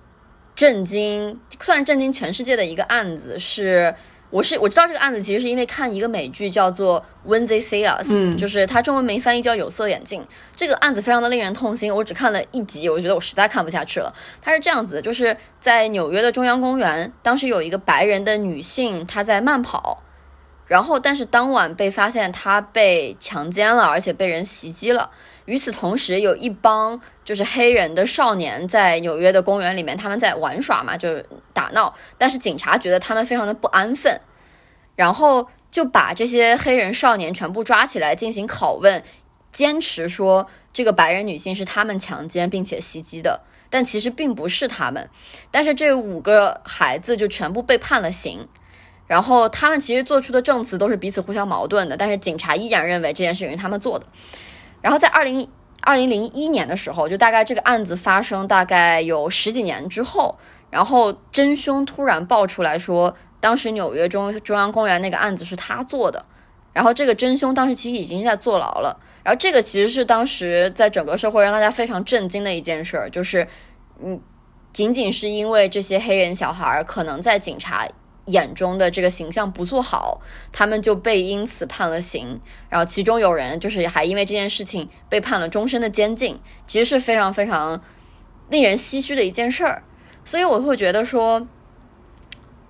[0.57, 3.95] 震惊，算是震惊全世界的一个案子是
[4.31, 10.23] 我是我知道这个案子，其实是因为看一个美剧叫做《When They See Us》，嗯就是它中文名翻译叫《有色眼镜》。
[10.57, 14.13] 这个案子非常的令人痛心，我只看了一集，我觉得我实在看不下去了。
[14.41, 20.03] 它是这样子的，就是在纽约的中央公园，当时有一个白人的女性，她在慢跑，
[20.67, 25.11] 然后但是当晚被发现她被强奸了，而且被人袭击了。
[25.47, 31.95] 与此同时，有一帮就是黑人的少年在纽约的公园里面，他们在玩耍嘛，就是打闹。
[32.19, 34.21] 但是警察觉得他们非常的不安分，
[34.95, 39.03] 然后就把这些黑人少年全部抓起来进行拷问，
[39.53, 45.09] 坚持说这个白人女性是他们强奸并且袭击的，但其实并不是他们。
[45.51, 48.49] 但是这五个孩子就全部被判了刑。
[49.07, 54.07] 然后他们其实做出的证词都是彼此互相矛盾的，但是警察依然认为这件事情是他们做的。
[54.81, 55.49] 然后在二零
[55.83, 60.39] 二零零一年的时候，就大概这个案子发生大概有十几年之后，
[60.71, 66.25] 然后真凶突然爆出来说，当时纽约中中央公园那个案子是他做的。
[66.73, 68.99] 然后这个真凶当时其实已经在坐牢了。
[69.25, 73.49] 然后这个其实是当时在整个社会让大家非常震惊的一件事儿，就是
[74.03, 74.21] 嗯，
[74.73, 77.87] 仅仅是因为这些黑人小孩可能在警察。
[78.27, 80.21] 眼中的这个形象不做好，
[80.53, 82.41] 他们就被因此判了刑。
[82.69, 87.83] 然后其中有人就是还因为这件事情被判了终身的监禁，其实是非常非常
[88.51, 89.83] 令人唏嘘的一件事儿。
[90.25, 91.49] 所以我会觉得说。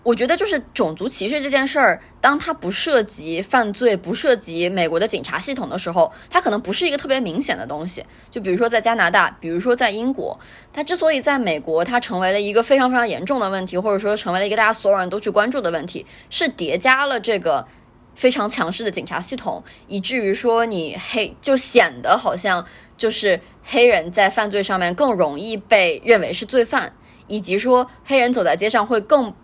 [0.07, 8.05] 我觉得就是种族歧视这件事儿，当它不涉及犯罪、不涉及美国的警察系统的时候，它可能不是一个特别明显的东西。
[8.31, 10.39] 就比如说在加拿大，比如说在英国，
[10.73, 17.67] 它之所以在美国它成为了一个非常非常严重的问题，或者说成为了一个大家所有人都去关注的问题，是叠加了这个
[18.15, 22.65] 非常强势的警察系统，以至于说你黑就显得好像
[22.97, 26.93] 就是黑人在犯罪上面更容易被认为是罪犯，
[27.27, 29.35] 以及说黑人走在街上会更。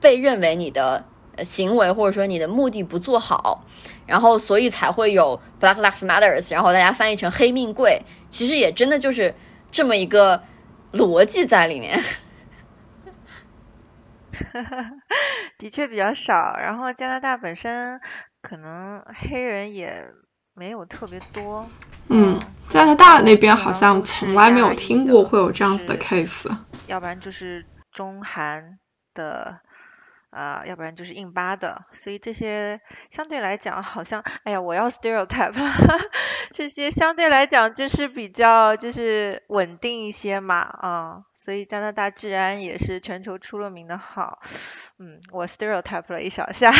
[0.00, 1.04] 被认为你的
[1.42, 3.64] 行为或者说你的目的不做好，
[4.06, 9.32] 然后所以才会有 Black Lives Matters，然后大家翻译成黑命贵，其实也真的就是
[9.70, 10.42] 这么一个
[10.92, 11.96] 逻辑在里面。
[15.58, 18.00] 的确比较少，然后加拿大本身
[18.42, 19.00] 可能
[19.30, 20.04] 黑人也
[20.54, 21.68] 没有特别多。
[22.08, 22.38] 嗯，
[22.68, 26.48] 加拿大那边好像从来没有听过会有这样子的 case。
[26.86, 28.78] 要不然就是中韩
[29.14, 29.60] 的。
[30.38, 35.72] 啊，要不然就是印巴的，所以这些相对来讲好像，哎呀，我要 stereotype 了，
[36.52, 44.38] 这些相对来讲就是比较就是稳定一些嘛，啊，所以加拿大治安也是全球出了名的好，
[45.00, 46.72] 嗯，我 stereotype 了一小下，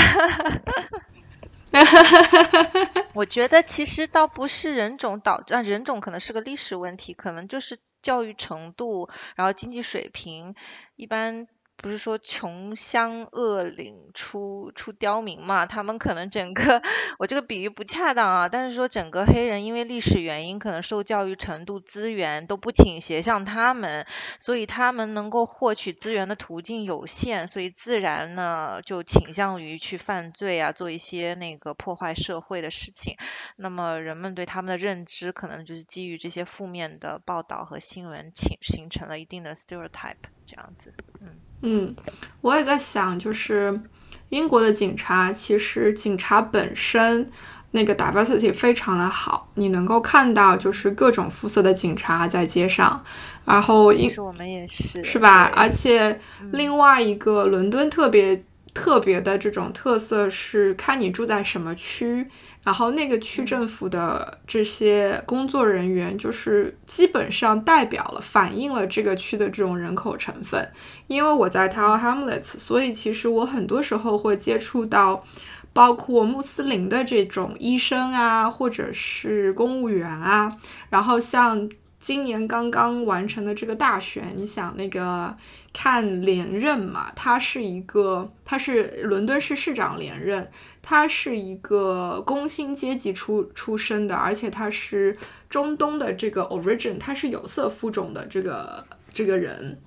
[3.12, 10.55] 我觉得其实倒不是人种导致，啊，人种可能是个历史问题，可能就是教育程度，然后经济水平，
[10.94, 11.48] 一般。
[11.81, 15.65] 不是说穷乡恶岭出出刁民嘛？
[15.65, 16.83] 他们可能整个，
[17.21, 24.07] 我这个比喻不恰当啊，但是说整个黑人因为历史原因，可能受教育程度、资源都不倾斜向他们，
[24.41, 33.17] 所以他们能够获取资源的途径有限，所以自然呢就倾向于去犯罪啊，做一些那个破坏社会的事情。
[33.55, 40.17] 那么人们对他们的认知，可能就是基于这些负面的报道和新闻，形形成了一定的 stereotype
[40.49, 41.29] 这样子，嗯。
[41.61, 41.95] 嗯，
[42.41, 43.81] 我也在想，就是
[44.29, 47.29] 英国的警察，其实警察本身
[47.73, 53.05] 那个 diversity 非常的好，你能够看到就是各种肤色的警察在街上，
[53.45, 55.51] 然后其实我们也是，是吧？
[55.57, 56.20] 而且
[56.53, 62.31] 另外一个伦敦特别特别的这种特色是看你住在什么区。
[62.69, 70.70] 然后那个区政府的这些工作人员，就是基本上代表了、反映了这个区的这种人口成分。
[71.07, 75.24] 因为我在 Tower Hamlets，所以其实我很多时候会接触到，
[75.73, 80.55] 包括穆斯林的这种医生啊，或者是公务员啊。
[80.90, 81.66] 然后像
[82.09, 85.36] 今年刚刚完成的这个大选，你想那个
[85.74, 87.12] 看连任嘛？
[87.14, 90.51] 他是一个，他是伦敦市市长连任。
[90.80, 95.14] 他是一个工薪阶级出出身的，而且他是
[95.51, 98.82] 中东的这个 origin，他是有色肤种的这个
[99.12, 99.78] 这个人。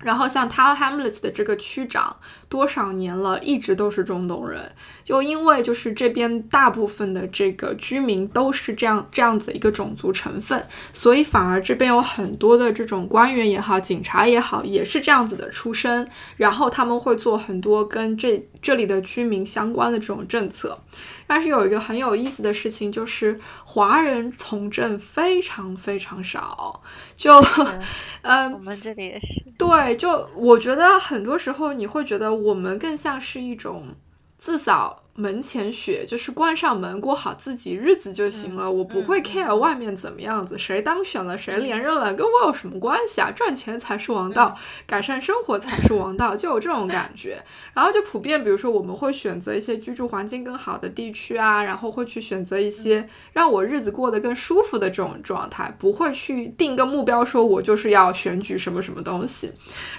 [0.00, 2.16] 然后像 Tower Hamlets 的这个区长，
[2.48, 4.70] 多少年了，一直都是中东人。
[5.02, 16.08] 就因为就是这边大部分的这个居民都是这样这样子一个种族成分，所以反而这边有很多的这种官员也好，警察也好，也是这样子的出身。
[16.36, 20.78] 然后他们会做很多跟这这里的居民相关的这种政策。
[21.26, 26.82] 但是有一个很有意思的事情，就是华人从政非常非常少。
[27.14, 27.34] 就，
[28.22, 29.26] 嗯，我们这里也是。
[29.58, 33.94] 对，就我觉得很多时候你会觉得我们更像是一种
[34.36, 38.70] 自扫门前雪，就是关上门过好自己日子就行了。
[38.70, 43.30] 我不会 care 外面怎么样子，谁当选了，谁连任了，跟我有什么关系啊？
[43.30, 44.56] 赚钱才是王道，
[44.86, 47.42] 改善生活才是王道， 就有这种感觉。
[47.72, 59.50] 然后就普遍，比如说我们会选择一些居住环境更好的地区啊，然后会去选择一些让我日子过得更舒服的这种状态，不会去定个目标，说我就是要选举什么什么东西。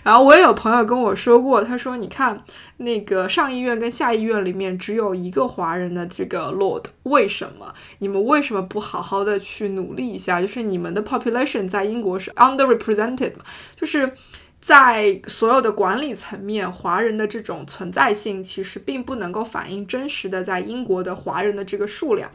[0.03, 2.43] 然后我也有朋友跟我说过，他说你看。
[2.77, 7.73] 那个上议院跟下议院里面只有一个华人的这个 Lord，为什么？
[7.99, 10.39] 你们为什么不好好的去努力一下？
[10.39, 13.33] 就是你们的 population 在英国是 underrepresented，
[13.75, 14.13] 就是
[14.61, 22.31] 在所有的管理层面，华人的这种存在性其实并不能够反映真实的在英国的华人的这个数量。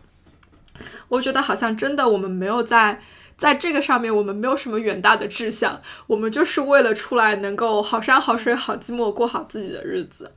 [1.08, 3.00] 我觉得好像真的我们没有在。
[3.36, 10.32] 在这个上面，我们没有什么远大的志向，我们就是为了出来能够好山好水好寂寞过好自己的日子。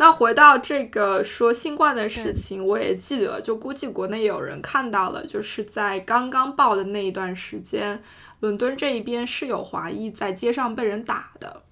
[0.00, 8.00] 那回到这个说新冠的事情，我也记得，就估计国内有人看到了，就是在刚刚爆的那一段时间，
[8.40, 11.62] 伦敦这一边是有华裔在街上被人打的，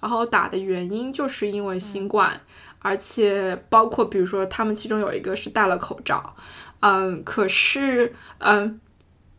[0.00, 2.40] 然后打的原因就是因为新冠，
[2.80, 6.34] 而且包括比如说他们其中有一个是戴了口罩，
[6.80, 8.80] 嗯，可是嗯。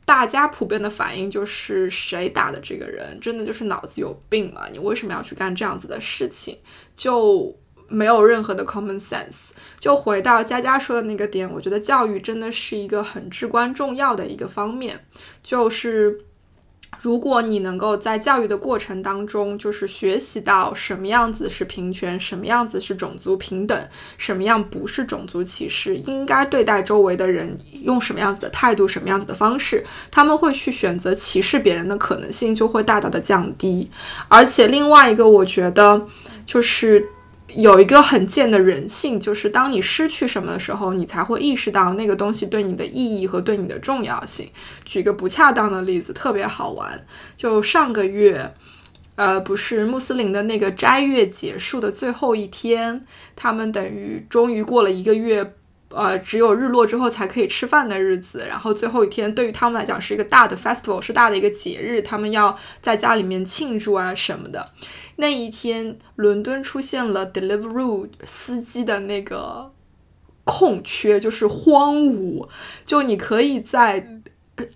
[0.10, 4.66] 大家普遍的反应就是，谁打的这个人真的就是脑子有病吗？
[4.72, 6.58] 你为什么要去干这样子的事情？
[6.98, 7.56] 就
[7.88, 9.52] 没有任何的 common sense。
[9.80, 15.06] 就回到佳佳说的那个点，我觉得教育真的是一个很至关重要的一个方面，
[15.44, 16.20] 就是。
[17.02, 33.90] 如果你能够在教育的过程当中，就是学习到什么样子是平权，什么样子是种族平等，什么样不是种族歧视，应该对待周围的人用什么样子的态度，什么样子的方式，他们会去选择歧视别人的可能性就会大大的降低。
[34.28, 36.06] 而且另外一个，我觉得
[36.46, 37.10] 就是。
[37.56, 44.48] 有一个很贱的人性，就是当你失去什么的时候，你才会意识到那个东西对你的意义和对你的重要性。
[44.86, 47.06] 举个不恰当的例子，特别好玩。
[47.36, 48.54] 就上个月，
[49.16, 53.06] 呃，不是穆斯林的那个斋月结束的最后一天，
[53.36, 55.54] 他们等于终于过了一个月，
[55.90, 58.46] 呃，只有日落之后才可以吃饭的日子。
[58.48, 64.70] 然后最后一天对于他们来讲是一个大的 festival，是大的一个节日，他们要在家里面庆祝啊什么的。
[65.22, 69.74] 那一天，伦敦出现了 Deliveroo 司机的那个
[70.46, 72.48] 空缺，就是荒芜。
[72.86, 74.22] 就你可以在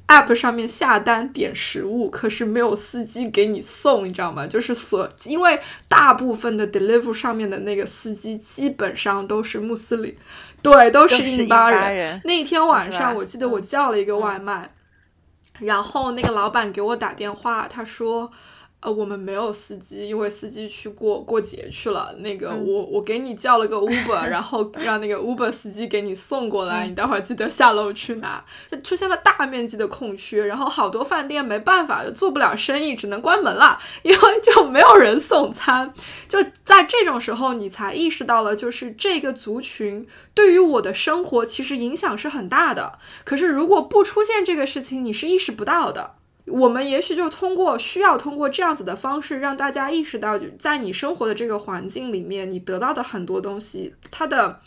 [0.08, 4.46] App 上面下单点食物，可是没有司机给你送，你知道吗？
[4.46, 5.58] 就是所因为
[5.88, 10.14] 大部分的 Deliveroo 上面的那个司机基本上都是穆斯林，
[10.62, 12.22] 对，都是印巴人。
[12.26, 14.74] 那一天晚上，我记得我叫了一个外卖，
[15.62, 18.30] 然后那个老板给我打电话，他说。
[18.84, 22.14] 呃，我们没有司机，因为司机去过过节去了。
[22.18, 28.44] 那个，我我给你叫了个 Uber，然后让那个 Uber 司机给你送过来，你待会儿记得下楼去拿。
[28.70, 35.94] 就出现了大面积的空缺，然后好多饭店没办法，就做不了生意，只能关门了， 因为就没有人送餐。
[36.28, 43.00] 就在这种时候，你才意识到了，就是这个族群对于我的生活其实影响是很大的。
[43.24, 46.16] 可是如果不出现这个事情，你是意识不到的。
[46.46, 54.60] 我们也许就通过需要通过这样子的方式，让大家意识到，在你生活的这个环境里面，你得到的很多东西，它的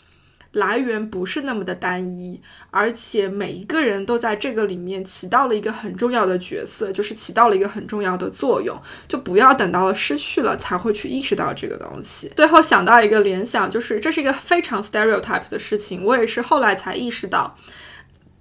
[0.53, 2.41] 来源不是那么的单一，
[2.71, 8.75] 而且每一个人都在这个里面起到了一个很重要的角色，就是起到了一个很重要的作用。
[9.07, 12.31] 就不要等到了失去了才会去意识到这个东西。
[12.35, 17.55] 最后想到一个联想，就是这是一个非常 stereotype 的事情，我也是后来才意识到。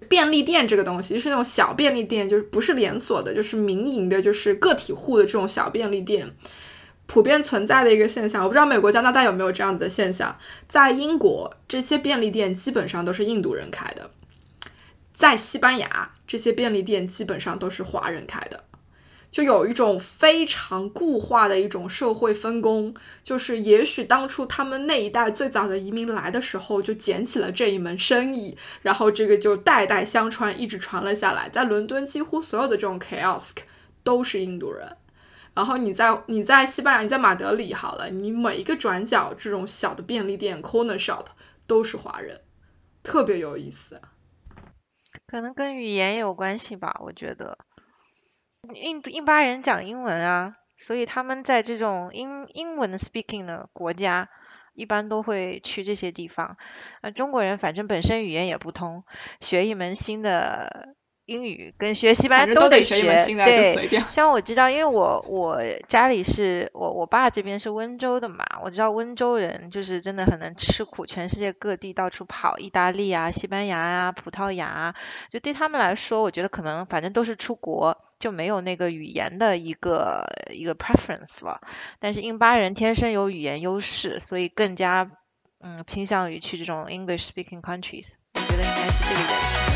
[0.09, 6.31] 便利店这个东西，就是那种小便利店，就是不是连锁的，就是民营的，就是个体户的这种小便利店，
[7.07, 8.43] 普遍存在的一个现象。
[8.43, 10.37] 我不知道美国、加拿大有没有这样子的现象。
[10.69, 14.11] 在英国，这些便利店基本上都是印度人开的；
[15.15, 18.65] 在西班牙，这些便利店基本上都是华人开的。
[19.37, 31.51] 就有一种非常固化的一种社会分工，就是也许当初他们那一代最早的移民来的时候就捡起了这一门生意，然后这个就代代相传，一直传了下来。
[31.51, 33.57] 在伦敦，几乎所有的这种 kiosk
[34.03, 34.97] 都是印度人，
[35.53, 41.27] 然后你在你在西班牙，你在马德里好了，你每一个转角这种小的便利店 corner shop
[41.67, 42.41] 都是华人，
[43.03, 44.01] 特别有意思。
[45.27, 47.59] 可能跟语言有关系吧，我觉得。
[48.75, 54.29] 印印巴人讲英文啊，所以他们在这种英英文 speaking 的国家，
[54.75, 56.57] 一般都会去这些地方。
[57.01, 59.05] 啊，中国人反正本身语言也不通，
[59.41, 60.95] 学一门新的
[61.25, 74.95] 英语跟学西班牙都得学一门新的，对，像我知道，因为我我家里是我我爸这边是温州的嘛，我知道温州人就是真的很能吃苦，全世界各地到处跑，意大利啊、西班牙啊、葡萄牙啊，
[75.31, 81.61] 就对他们来说，我觉得可能反正都是出国，就没有那个语言的一个一个 preference 了。
[81.99, 85.11] 但是印巴人天生有语言优势，所以更加
[85.61, 89.76] 嗯倾向于去这种 English speaking countries，我觉得应该是这个原因。